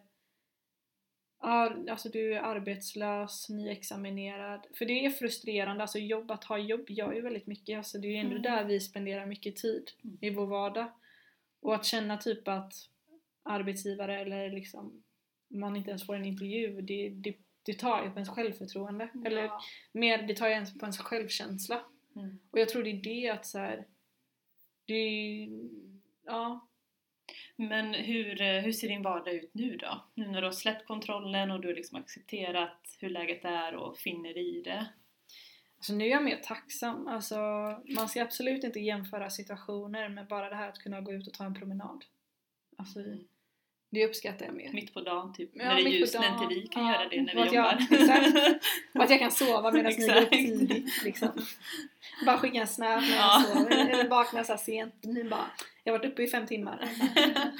Ja, 1.40 1.76
alltså 1.90 2.08
du 2.08 2.34
är 2.34 2.40
arbetslös, 2.40 3.48
nyexaminerad. 3.48 4.66
För 4.78 4.84
det 4.84 5.04
är 5.06 5.10
frustrerande, 5.10 5.82
alltså 5.82 5.98
jobb, 5.98 6.30
att 6.30 6.44
ha 6.44 6.58
jobb 6.58 6.90
gör 6.90 7.12
ju 7.12 7.20
väldigt 7.20 7.46
mycket. 7.46 7.76
Alltså 7.78 7.98
det 7.98 8.06
är 8.06 8.10
ju 8.10 8.16
ändå 8.16 8.30
Mm. 8.30 8.42
där 8.42 8.64
vi 8.64 8.80
spenderar 8.80 9.26
mycket 9.26 9.56
tid 9.56 9.90
Mm. 10.04 10.18
i 10.20 10.30
vår 10.30 10.46
vardag. 10.46 10.92
Och 11.62 11.74
att 11.74 11.84
känna 11.84 12.16
typ 12.16 12.48
att 12.48 12.72
arbetsgivare 13.42 14.20
eller 14.20 14.50
liksom 14.50 15.02
man 15.48 15.76
inte 15.76 15.90
ens 15.90 16.06
får 16.06 16.14
en 16.16 16.24
intervju, 16.24 16.80
det, 16.82 17.08
det, 17.08 17.34
det 17.62 17.74
tar 17.78 18.02
ju 18.04 18.10
på 18.10 18.16
ens 18.16 18.28
självförtroende. 18.28 19.08
Eller 19.26 19.42
Ja. 19.42 19.60
mer, 19.92 20.22
det 20.22 20.34
tar 20.34 20.46
ju 20.46 20.52
ens 20.52 20.74
på 20.78 20.84
ens 20.84 20.98
självkänsla. 20.98 21.82
Mm. 22.16 22.38
Och 22.50 22.58
jag 22.58 22.68
tror 22.68 22.82
det 22.82 22.90
är 22.90 23.02
det 23.02 23.30
att 23.30 23.46
så 23.46 23.58
här, 23.58 23.86
det 24.86 24.94
är, 24.94 25.48
ja, 26.24 26.68
Men 27.56 27.94
hur, 27.94 28.40
eh, 28.40 28.62
hur 28.62 28.72
ser 28.72 28.88
din 28.88 29.02
vardag 29.02 29.34
ut 29.34 29.50
nu 29.54 29.76
då? 29.76 30.04
Nu 30.14 30.26
när 30.26 30.40
du 30.40 30.46
har 30.46 30.52
släppt 30.52 30.86
kontrollen 30.86 31.50
och 31.50 31.60
du 31.60 31.68
har 31.68 31.74
liksom 31.74 31.98
accepterat 31.98 32.96
hur 33.00 33.08
läget 33.08 33.44
är 33.44 33.74
och 33.74 33.98
finner 33.98 34.38
i 34.38 34.62
det. 34.64 34.86
Alltså 35.76 35.92
nu 35.92 36.04
är 36.04 36.10
jag 36.10 36.24
mer 36.24 36.36
tacksam. 36.36 37.06
Alltså, 37.06 37.36
man 37.96 38.08
ska 38.08 38.22
absolut 38.22 38.64
inte 38.64 38.80
jämföra 38.80 39.30
situationer 39.30 40.08
men 40.08 40.26
bara 40.26 40.48
det 40.48 40.56
här 40.56 40.68
att 40.68 40.78
kunna 40.78 41.00
gå 41.00 41.12
ut 41.12 41.26
och 41.26 41.34
ta 41.34 41.44
en 41.44 41.54
promenad. 41.54 42.04
Alltså, 42.78 43.00
det 43.96 44.06
uppskattar 44.06 44.46
jag 44.46 44.54
mer. 44.54 44.72
Mitt 44.72 44.94
på 44.94 45.00
dagen 45.00 45.32
typ, 45.34 45.50
Ja, 45.54 45.64
när 45.64 45.74
det 45.74 45.80
är 45.82 45.88
ljust, 45.88 46.14
när 46.20 46.32
inte 46.42 46.54
vi 46.54 46.66
kan 46.66 46.86
Ja, 46.86 46.92
göra 46.94 47.08
det 47.08 47.22
när 47.22 47.34
vi 47.34 47.40
jag- 47.40 47.54
jobbar. 47.54 47.86
exakt. 47.90 48.36
Och 48.94 49.02
att 49.02 49.10
jag 49.10 49.18
kan 49.18 49.30
sova 49.30 49.72
medan 49.72 49.92
ni 49.98 50.06
går 50.06 50.22
upp 50.22 50.30
tidigt. 50.30 51.04
Liksom. 51.04 51.28
Bara 52.26 52.38
skicka 52.38 52.58
en 52.60 52.66
snap 52.66 53.00
när 53.02 53.08
jag 53.16 53.24
Ja. 53.24 53.44
sover. 53.54 53.70
Eller 53.90 54.08
vakna 54.08 54.44
så 54.44 54.56
sent. 54.56 54.94
Ni 55.02 55.24
bara, 55.24 55.50
jag 55.84 55.92
har 55.92 55.98
varit 55.98 56.12
uppe 56.12 56.22
i 56.22 56.28
fem 56.28 56.46
timmar. 56.46 56.88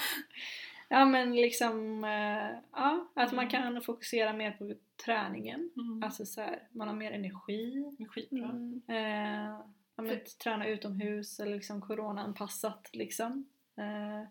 Ja 0.89 1.05
men 1.05 1.37
liksom, 1.37 2.05
eh, 2.05 2.59
ja, 2.73 3.09
att 3.15 3.33
man 3.33 3.49
kan 3.49 3.83
fokusera 3.83 4.33
mer 4.33 4.51
på 4.51 4.75
träningen. 5.05 5.71
Mm. 5.77 6.03
Alltså 6.03 6.27
så 6.27 6.41
här, 6.41 6.59
man 6.73 6.89
har 6.89 6.95
mer 6.95 7.13
energi. 7.13 7.85
Skitbra. 8.09 8.45
Mm. 8.45 8.83
Eh, 8.89 9.59
ja, 9.97 10.03
men, 10.03 10.21
träna 10.43 10.67
utomhus 10.67 11.41
eller 11.41 11.55
liksom 11.55 11.81
coronaanpassat 11.83 12.91
liksom. 12.93 13.47
Eh, 13.79 14.29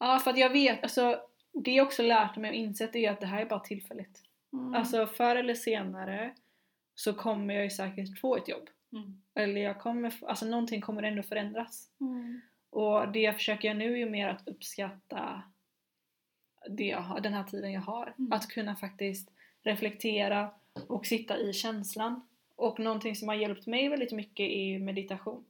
ja, 0.00 0.18
för 0.18 0.30
att 0.30 0.38
jag 0.38 0.50
vet, 0.50 0.82
alltså 0.82 1.20
det 1.52 1.72
jag 1.72 1.86
också 1.86 2.02
lärt 2.02 2.36
mig 2.36 2.50
och 2.50 2.56
insett 2.56 2.96
är 2.96 3.10
att 3.10 3.20
det 3.20 3.26
här 3.26 3.40
är 3.40 3.46
bara 3.46 3.60
tillfälligt. 3.60 4.22
Mm. 4.52 4.74
Alltså 4.74 5.06
förr 5.06 5.36
eller 5.36 5.54
senare 5.54 6.34
så 6.94 7.14
kommer 7.14 7.54
jag 7.54 7.64
ju 7.64 7.70
säkert 7.70 8.18
få 8.18 8.36
ett 8.36 8.48
jobb. 8.48 8.68
Mm. 8.92 9.22
Eller 9.34 9.60
jag 9.60 9.80
kommer, 9.80 10.14
alltså 10.26 10.46
någonting 10.46 10.80
kommer 10.80 11.02
ändå 11.02 11.22
förändras. 11.22 11.90
Mm. 12.00 12.40
Och 12.70 13.12
det 13.12 13.20
jag 13.20 13.34
försöker 13.34 13.68
göra 13.68 13.78
nu 13.78 13.92
är 13.92 13.96
ju 13.96 14.10
mer 14.10 14.28
att 14.28 14.48
uppskatta 14.48 15.42
det 16.68 16.86
jag 16.86 17.00
har, 17.00 17.20
den 17.20 17.32
här 17.32 17.44
tiden 17.44 17.72
jag 17.72 17.80
har. 17.80 18.14
Mm. 18.18 18.32
Att 18.32 18.48
kunna 18.48 18.76
faktiskt 18.76 19.30
reflektera 19.62 20.50
och 20.88 21.06
sitta 21.06 21.38
i 21.38 21.52
känslan. 21.52 22.26
Och 22.56 22.80
någonting 22.80 23.16
som 23.16 23.28
har 23.28 23.34
hjälpt 23.34 23.66
mig 23.66 23.88
väldigt 23.88 24.12
mycket 24.12 24.50
är 24.50 24.78
meditation. 24.78 25.44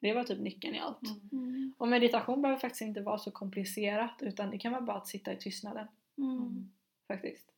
Det 0.00 0.14
var 0.14 0.24
typ 0.24 0.38
nyckeln 0.40 0.74
i 0.74 0.78
allt. 0.78 1.02
Mm. 1.02 1.28
Mm. 1.48 1.72
Och 1.78 1.88
meditation 1.88 2.42
behöver 2.42 2.60
faktiskt 2.60 2.82
inte 2.82 3.00
vara 3.00 3.18
så 3.18 3.30
komplicerat 3.30 4.18
utan 4.22 4.50
det 4.50 4.58
kan 4.58 4.72
vara 4.72 4.82
bara 4.82 4.96
att 4.96 5.06
sitta 5.08 5.32
i 5.32 5.36
tystnaden 5.36 5.86
Mm. 6.18 6.70
faktiskt. 7.08 7.50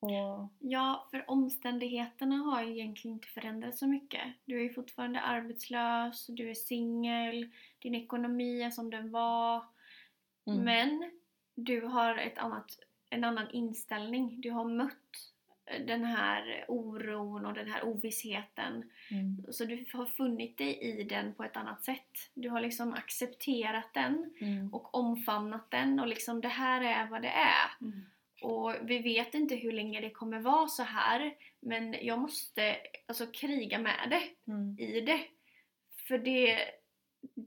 Och, 0.00 0.10
Ja, 0.58 1.06
för 1.10 1.30
omständigheterna 1.30 2.36
har 2.36 2.62
ju 2.62 2.72
egentligen 2.72 3.14
inte 3.16 3.28
förändrats 3.28 3.78
så 3.78 3.86
mycket. 3.86 4.22
Du 4.44 4.58
är 4.58 4.62
ju 4.62 4.72
fortfarande 4.72 5.20
arbetslös, 5.20 6.26
du 6.26 6.50
är 6.50 6.54
singel, 6.54 7.50
din 7.78 7.94
ekonomi 7.94 8.62
är 8.62 8.70
som 8.70 8.90
den 8.90 9.10
var. 9.10 9.64
mm, 10.46 10.64
Men 10.64 11.10
du 11.54 11.80
har 11.86 12.16
ett 12.18 12.38
annat, 12.38 12.78
en 13.10 13.24
annan 13.24 13.50
inställning. 13.50 14.40
Du 14.40 14.50
har 14.50 14.64
mött 14.64 15.32
den 15.86 16.04
här 16.04 16.64
oron 16.68 17.46
och 17.46 17.54
den 17.54 17.70
här 17.72 17.84
ovissheten. 17.84 18.90
mm, 19.10 19.44
Så 19.52 19.64
du 19.64 19.84
har 19.92 20.06
funnit 20.06 20.58
dig 20.58 20.78
i 20.80 21.02
den 21.04 21.34
på 21.34 21.44
ett 21.44 21.56
annat 21.56 21.84
sätt. 21.84 22.30
Du 22.34 22.48
har 22.48 22.60
liksom 22.60 22.92
accepterat 22.92 23.94
den 23.94 24.34
mm, 24.40 24.74
och 24.74 24.94
omfamnat 24.94 25.70
den 25.70 26.00
och 26.00 26.06
liksom 26.06 26.40
det 26.40 26.48
här 26.48 26.80
är 26.82 27.06
vad 27.10 27.22
det 27.22 27.28
är. 27.28 27.70
Mm. 27.80 28.00
Och 28.42 28.74
vi 28.82 28.98
vet 28.98 29.34
inte 29.34 29.54
hur 29.56 29.72
länge 29.72 30.00
det 30.00 30.10
kommer 30.10 30.38
vara 30.40 30.68
så 30.68 30.82
här 30.82 31.34
men 31.60 31.96
jag 32.02 32.18
måste 32.18 32.76
alltså 33.06 33.26
kriga 33.26 33.78
med 33.78 34.06
det, 34.10 34.52
mm, 34.52 34.78
i 34.78 35.00
det. 35.00 35.20
För 36.08 36.18
det, 36.18 36.58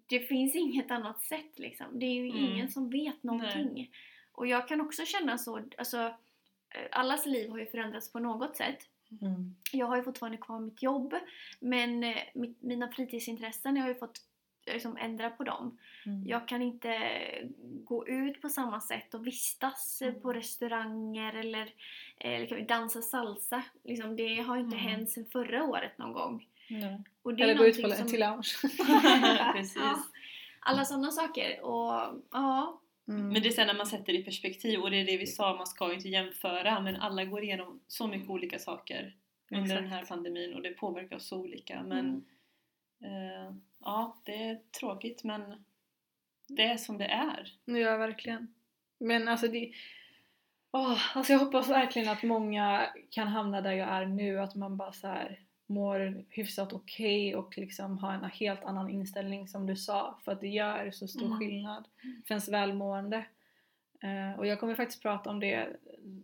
det 0.07 0.19
finns 0.19 0.55
inget 0.55 0.91
annat 0.91 1.21
sätt 1.21 1.59
liksom. 1.59 1.99
Det 1.99 2.05
är 2.05 2.13
ju 2.13 2.29
Mm. 2.29 2.43
ingen 2.53 2.69
som 2.69 2.89
vet 2.89 3.23
någonting. 3.23 3.91
Och 4.31 4.47
jag 4.47 4.67
kan 4.67 4.81
också 4.81 5.05
känna 5.05 5.37
så, 5.37 5.61
alltså 5.77 6.13
allas 6.91 7.25
liv 7.25 7.49
har 7.49 7.57
ju 7.57 7.65
förändrats 7.65 8.11
på 8.11 8.19
något 8.19 8.55
sätt. 8.55 8.77
mm, 9.21 9.55
Jag 9.71 9.85
har 9.87 9.97
ju 9.97 10.03
fortfarande 10.03 10.37
kvar 10.37 10.59
mitt 10.59 10.83
jobb 10.83 11.15
men 11.59 12.03
eh, 12.03 12.17
mitt, 12.33 12.61
mina 12.61 12.91
fritidsintressen, 12.91 13.75
jag 13.75 13.83
har 13.83 13.89
ju 13.89 13.95
fått 13.95 14.17
eh, 14.65 14.73
liksom 14.73 14.97
ändra 14.97 15.29
på 15.29 15.43
dem. 15.43 15.77
mm. 16.05 16.23
Jag 16.27 16.47
kan 16.47 16.61
inte 16.61 16.99
gå 17.83 18.07
ut 18.07 18.41
på 18.41 18.49
samma 18.49 18.81
sätt 18.81 19.13
och 19.13 19.27
vistas 19.27 20.01
eh, 20.01 20.07
Mm. 20.09 20.21
på 20.21 20.33
restauranger 20.33 21.33
eller, 21.33 21.73
eh, 22.17 22.39
liksom 22.41 22.67
dansa 22.67 23.01
salsa. 23.01 23.63
Liksom, 23.83 24.15
det 24.15 24.35
har 24.41 24.55
ju 24.55 24.61
inte 24.61 24.77
Mm. 24.77 24.87
hänt 24.89 25.09
sedan 25.11 25.25
förra 25.31 25.63
året 25.63 25.97
någon 25.97 26.13
gång. 26.13 26.47
Nej. 26.69 27.03
Och 27.21 27.33
det 27.33 27.43
är 27.43 27.47
Eller 27.47 27.57
gå 27.59 27.65
ut 27.67 27.81
på, 27.81 27.89
som- 27.89 28.07
till 28.07 28.19
lounge. 28.19 28.49
Precis. 29.53 29.75
Ja, 29.75 29.99
alla 30.59 30.85
sådana 30.85 31.11
saker. 31.11 31.61
Och 31.65 32.21
ja, 32.31 32.79
Mm. 33.09 33.27
Men 33.29 33.41
det 33.41 33.47
är 33.49 33.51
sen 33.51 33.67
när 33.67 33.73
man 33.73 33.85
sätter 33.87 34.13
det 34.13 34.19
i 34.19 34.23
perspektiv 34.23 34.79
och 34.79 34.91
det 34.91 34.97
är 34.97 35.05
det 35.05 35.17
vi 35.17 35.27
sa, 35.27 35.55
man 35.55 35.67
ska 35.67 35.87
ju 35.89 35.93
inte 35.95 36.09
jämföra 36.09 36.79
men 36.79 36.95
alla 36.95 37.25
går 37.25 37.43
igenom 37.43 37.79
så 37.87 38.07
mycket 38.07 38.29
olika 38.29 38.59
saker 38.59 39.15
under 39.51 39.63
Exakt. 39.63 39.81
den 39.81 39.91
här 39.91 40.05
pandemin 40.05 40.53
och 40.53 40.61
det 40.61 40.69
påverkar 40.69 41.15
oss 41.15 41.27
så 41.27 41.37
olika 41.37 41.83
men 41.83 42.23
Mm. 43.01 43.45
eh, 43.47 43.53
ja, 43.79 44.17
det 44.25 44.43
är 44.43 44.59
tråkigt 44.79 45.23
men 45.23 45.63
det 46.47 46.63
är 46.63 46.77
som 46.77 46.97
det 46.97 47.05
är. 47.05 47.53
Ja, 47.65 47.97
verkligen. 47.97 48.53
Men 48.97 49.27
alltså 49.27 49.47
det... 49.47 49.71
Åh, 50.71 51.17
alltså 51.17 51.33
jag 51.33 51.39
hoppas 51.39 51.69
verkligen 51.69 52.09
att 52.09 52.23
många 52.23 52.89
kan 53.09 53.27
hamna 53.27 53.61
där 53.61 53.71
jag 53.71 53.89
är 53.89 54.05
nu, 54.05 54.39
att 54.39 54.55
man 54.55 54.77
bara 54.77 54.91
så 54.91 55.07
här 55.07 55.39
mår 55.69 56.23
hyfsat 56.29 56.73
okej 56.73 57.35
och 57.35 57.57
liksom 57.57 57.97
har 57.97 58.13
en 58.13 58.23
helt 58.23 58.63
annan 58.63 58.89
inställning 58.89 59.47
som 59.47 59.65
du 59.65 59.75
sa, 59.75 60.19
för 60.23 60.31
att 60.31 60.41
det 60.41 60.47
gör 60.47 60.91
så 60.91 61.07
stor 61.07 61.25
Mm. 61.25 61.39
skillnad 61.39 61.87
för 62.01 62.33
ens 62.33 62.49
välmående. 62.49 63.25
Eh, 64.01 64.39
och 64.39 64.47
jag 64.47 64.59
kommer 64.59 64.75
faktiskt 64.75 65.01
prata 65.01 65.29
om 65.29 65.39
det 65.39 65.67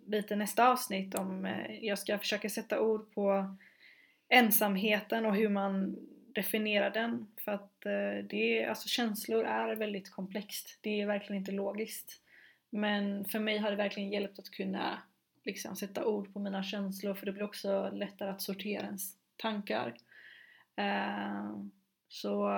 lite 0.07 0.35
nästa 0.35 0.69
avsnitt, 0.69 1.15
om 1.15 1.45
eh, 1.45 1.85
jag 1.85 1.99
ska 1.99 2.17
försöka 2.17 2.49
sätta 2.49 2.81
ord 2.81 3.13
på 3.13 3.55
ensamheten 4.29 5.25
och 5.25 5.35
hur 5.35 5.49
man 5.49 5.97
definierar 6.33 6.89
den. 6.89 7.27
För 7.37 7.51
att 7.51 7.85
eh, 7.85 8.25
det 8.29 8.63
är, 8.63 8.69
alltså 8.69 8.87
känslor 8.87 9.45
är 9.45 9.75
väldigt 9.75 10.11
komplext. 10.11 10.79
Det 10.81 11.01
är 11.01 11.05
verkligen 11.05 11.39
inte 11.39 11.51
logiskt. 11.51 12.21
Men 12.69 13.25
för 13.25 13.39
mig 13.39 13.57
har 13.57 13.69
det 13.69 13.75
verkligen 13.75 14.09
hjälpt 14.09 14.39
att 14.39 14.49
kunna 14.49 15.01
liksom, 15.43 15.75
sätta 15.75 16.05
ord 16.05 16.33
på 16.33 16.39
mina 16.39 16.63
känslor 16.63 17.13
för 17.13 17.25
det 17.25 17.31
blir 17.31 17.43
också 17.43 17.89
lättare 17.93 18.29
att 18.29 18.41
sortera 18.41 18.85
ens 18.85 19.13
tankar. 19.37 19.93
Eh, 20.75 21.55
så 22.07 22.49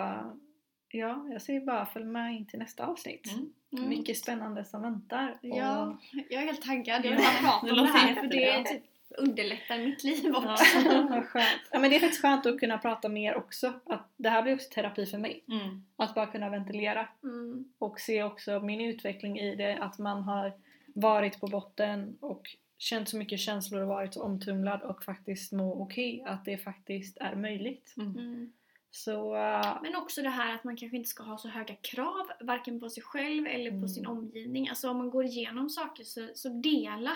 ja, 0.89 1.27
jag 1.31 1.41
säger 1.41 1.61
bara 1.61 1.85
följ 1.85 2.05
med 2.05 2.33
in 2.35 2.45
till 2.47 2.59
nästa 2.59 2.85
avsnitt. 2.85 3.31
Mm. 3.33 3.49
mm. 3.77 3.89
Mycket 3.89 4.17
spännande 4.17 4.65
som 4.65 4.81
väntar. 4.81 5.37
ja, 5.41 5.97
jag 6.29 6.41
är 6.41 6.45
helt 6.45 6.61
taggad. 6.61 7.05
Jag 7.05 7.13
Ja, 7.13 7.17
vill 7.17 7.25
bara 7.25 7.51
prata 7.51 7.71
om 7.71 7.77
det 7.87 7.91
här 7.91 8.15
för 8.15 8.27
det 8.27 8.35
jättebra. 8.35 8.71
typ 8.71 8.83
underlättar 9.09 9.77
mitt 9.77 10.03
liv 10.03 10.19
Ja. 10.33 10.51
också. 10.53 10.89
Vad 11.09 11.25
skönt. 11.25 11.61
Ja, 11.71 11.79
men 11.79 11.89
det 11.89 11.95
är 11.95 11.99
faktiskt 11.99 12.21
skönt 12.21 12.45
att 12.45 12.59
kunna 12.59 12.77
prata 12.77 13.09
mer 13.09 13.35
också. 13.35 13.73
Att 13.85 14.09
det 14.17 14.29
här 14.29 14.43
blir 14.43 14.53
också 14.55 14.69
terapi 14.69 15.05
för 15.05 15.17
mig. 15.17 15.43
Mm. 15.51 15.85
Att 15.95 16.15
bara 16.15 16.25
kunna 16.25 16.49
ventilera 16.49 17.07
Mm. 17.23 17.73
och 17.79 17.99
se 17.99 18.23
också 18.23 18.59
min 18.59 18.81
utveckling 18.81 19.39
i 19.39 19.55
det. 19.55 19.77
Att 19.77 19.97
man 19.97 20.23
har 20.23 20.53
varit 20.85 21.39
på 21.39 21.47
botten 21.47 22.17
och 22.19 22.41
känt 22.77 23.09
så 23.09 23.17
mycket 23.17 23.39
känslor 23.39 23.81
och 23.81 23.87
varit 23.87 24.13
så 24.13 24.23
omtumlad 24.23 24.81
och 24.81 25.03
faktiskt 25.03 25.51
må 25.51 25.81
okej. 25.81 26.23
Att 26.27 26.45
det 26.45 26.57
faktiskt 26.57 27.17
är 27.17 27.35
möjligt. 27.35 27.93
Mm. 27.97 28.17
Mm. 28.17 28.53
Så 28.91 29.35
äh, 29.35 29.77
Men 29.81 29.95
också 29.95 30.21
det 30.21 30.29
här 30.29 30.55
att 30.55 30.63
man 30.63 30.75
kanske 30.77 30.97
inte 30.97 31.09
ska 31.09 31.23
ha 31.23 31.37
så 31.37 31.47
höga 31.47 31.75
krav 31.75 32.27
varken 32.41 32.79
på 32.79 32.89
sig 32.89 33.03
själv 33.03 33.47
eller 33.47 33.69
på 33.69 33.75
Mm. 33.77 33.87
sin 33.89 34.07
omgivning. 34.07 34.69
Alltså 34.69 34.89
om 34.89 34.97
man 34.97 35.09
går 35.09 35.25
igenom 35.25 35.69
saker 35.69 36.03
så, 36.03 36.27
så 36.35 36.49
dela. 36.49 37.11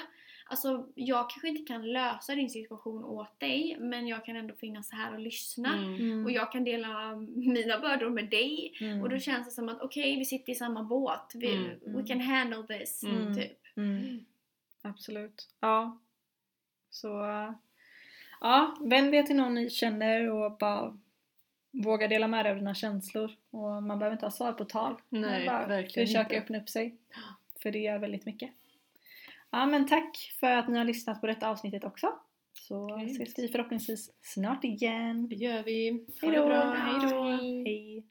Alltså 0.46 0.88
jag 0.96 1.30
kanske 1.30 1.48
inte 1.50 1.74
kan 1.74 1.92
lösa 1.92 2.36
din 2.36 2.50
situation 2.50 3.04
åt 3.04 3.40
dig 3.40 3.78
men 3.80 4.08
jag 4.08 4.26
kan 4.26 4.36
ändå 4.36 4.54
finnas 4.54 4.92
här 4.92 5.14
och 5.14 5.20
lyssna. 5.20 5.74
Mm. 5.78 6.26
Och 6.26 6.32
jag 6.32 6.52
kan 6.52 6.64
dela 6.64 7.16
mina 7.36 7.80
bördor 7.80 8.10
med 8.10 8.30
dig. 8.30 8.74
mm, 8.82 9.02
Och 9.02 9.10
då 9.10 9.20
känns 9.20 9.46
det 9.48 9.52
som 9.52 9.70
att 9.70 9.82
okej, 9.82 10.18
vi 10.18 10.26
sitter 10.26 10.52
i 10.52 10.56
samma 10.56 10.84
båt. 10.84 11.32
Vi, 11.36 11.56
Mm. 11.56 11.98
We 11.98 12.08
can 12.08 12.22
handle 12.22 12.64
this. 12.80 13.04
Mm. 13.04 13.36
Typ. 13.36 13.58
Absolut. 14.82 15.50
Ja. 15.60 15.98
Så 16.90 17.26
äh, 17.26 17.52
ja, 18.42 18.78
vänd 18.82 19.12
det 19.12 19.24
till 19.24 19.36
någon 19.36 19.54
ni 19.54 19.70
känner 19.70 20.30
och 20.32 20.58
bara 20.58 20.98
våga 21.72 22.08
dela 22.08 22.28
med 22.28 22.46
dig 22.46 22.52
av 22.52 22.58
dina 22.58 22.76
känslor. 22.76 23.32
Och 23.50 23.84
man 23.84 24.00
behöver 24.00 24.16
inte 24.16 24.26
ha 24.26 24.32
svar 24.32 24.54
på 24.54 24.66
tal. 24.66 24.96
Nej, 25.10 25.46
bara 25.48 25.68
verkligen 25.68 26.08
försöka 26.08 26.36
inte. 26.36 26.38
öppna 26.38 26.58
upp 26.58 26.70
sig. 26.70 26.98
För 27.62 27.72
det 27.72 27.80
gör 27.80 27.98
väldigt 28.00 28.26
mycket. 28.26 28.52
Ja 29.50 29.66
men 29.66 29.88
tack 29.88 30.34
för 30.40 30.52
att 30.52 30.68
ni 30.68 30.78
har 30.78 30.86
lyssnat 30.86 31.22
på 31.22 31.28
detta 31.28 31.50
avsnittet 31.50 31.84
också. 31.84 32.14
Så 32.54 32.88
Grymt. 32.98 33.12
ses 33.12 33.40
vi 33.40 33.48
förhoppningsvis 33.48 34.12
snart 34.22 34.64
igen. 34.64 35.30
Det 35.30 35.36
gör 35.36 35.64
vi. 35.64 36.06
Ha 36.22 36.28
Hejdå. 36.30 36.42
det 36.42 36.48
bra. 36.50 36.74
Hejdå. 36.74 37.24
Hej. 37.24 37.64
Hej! 37.66 38.04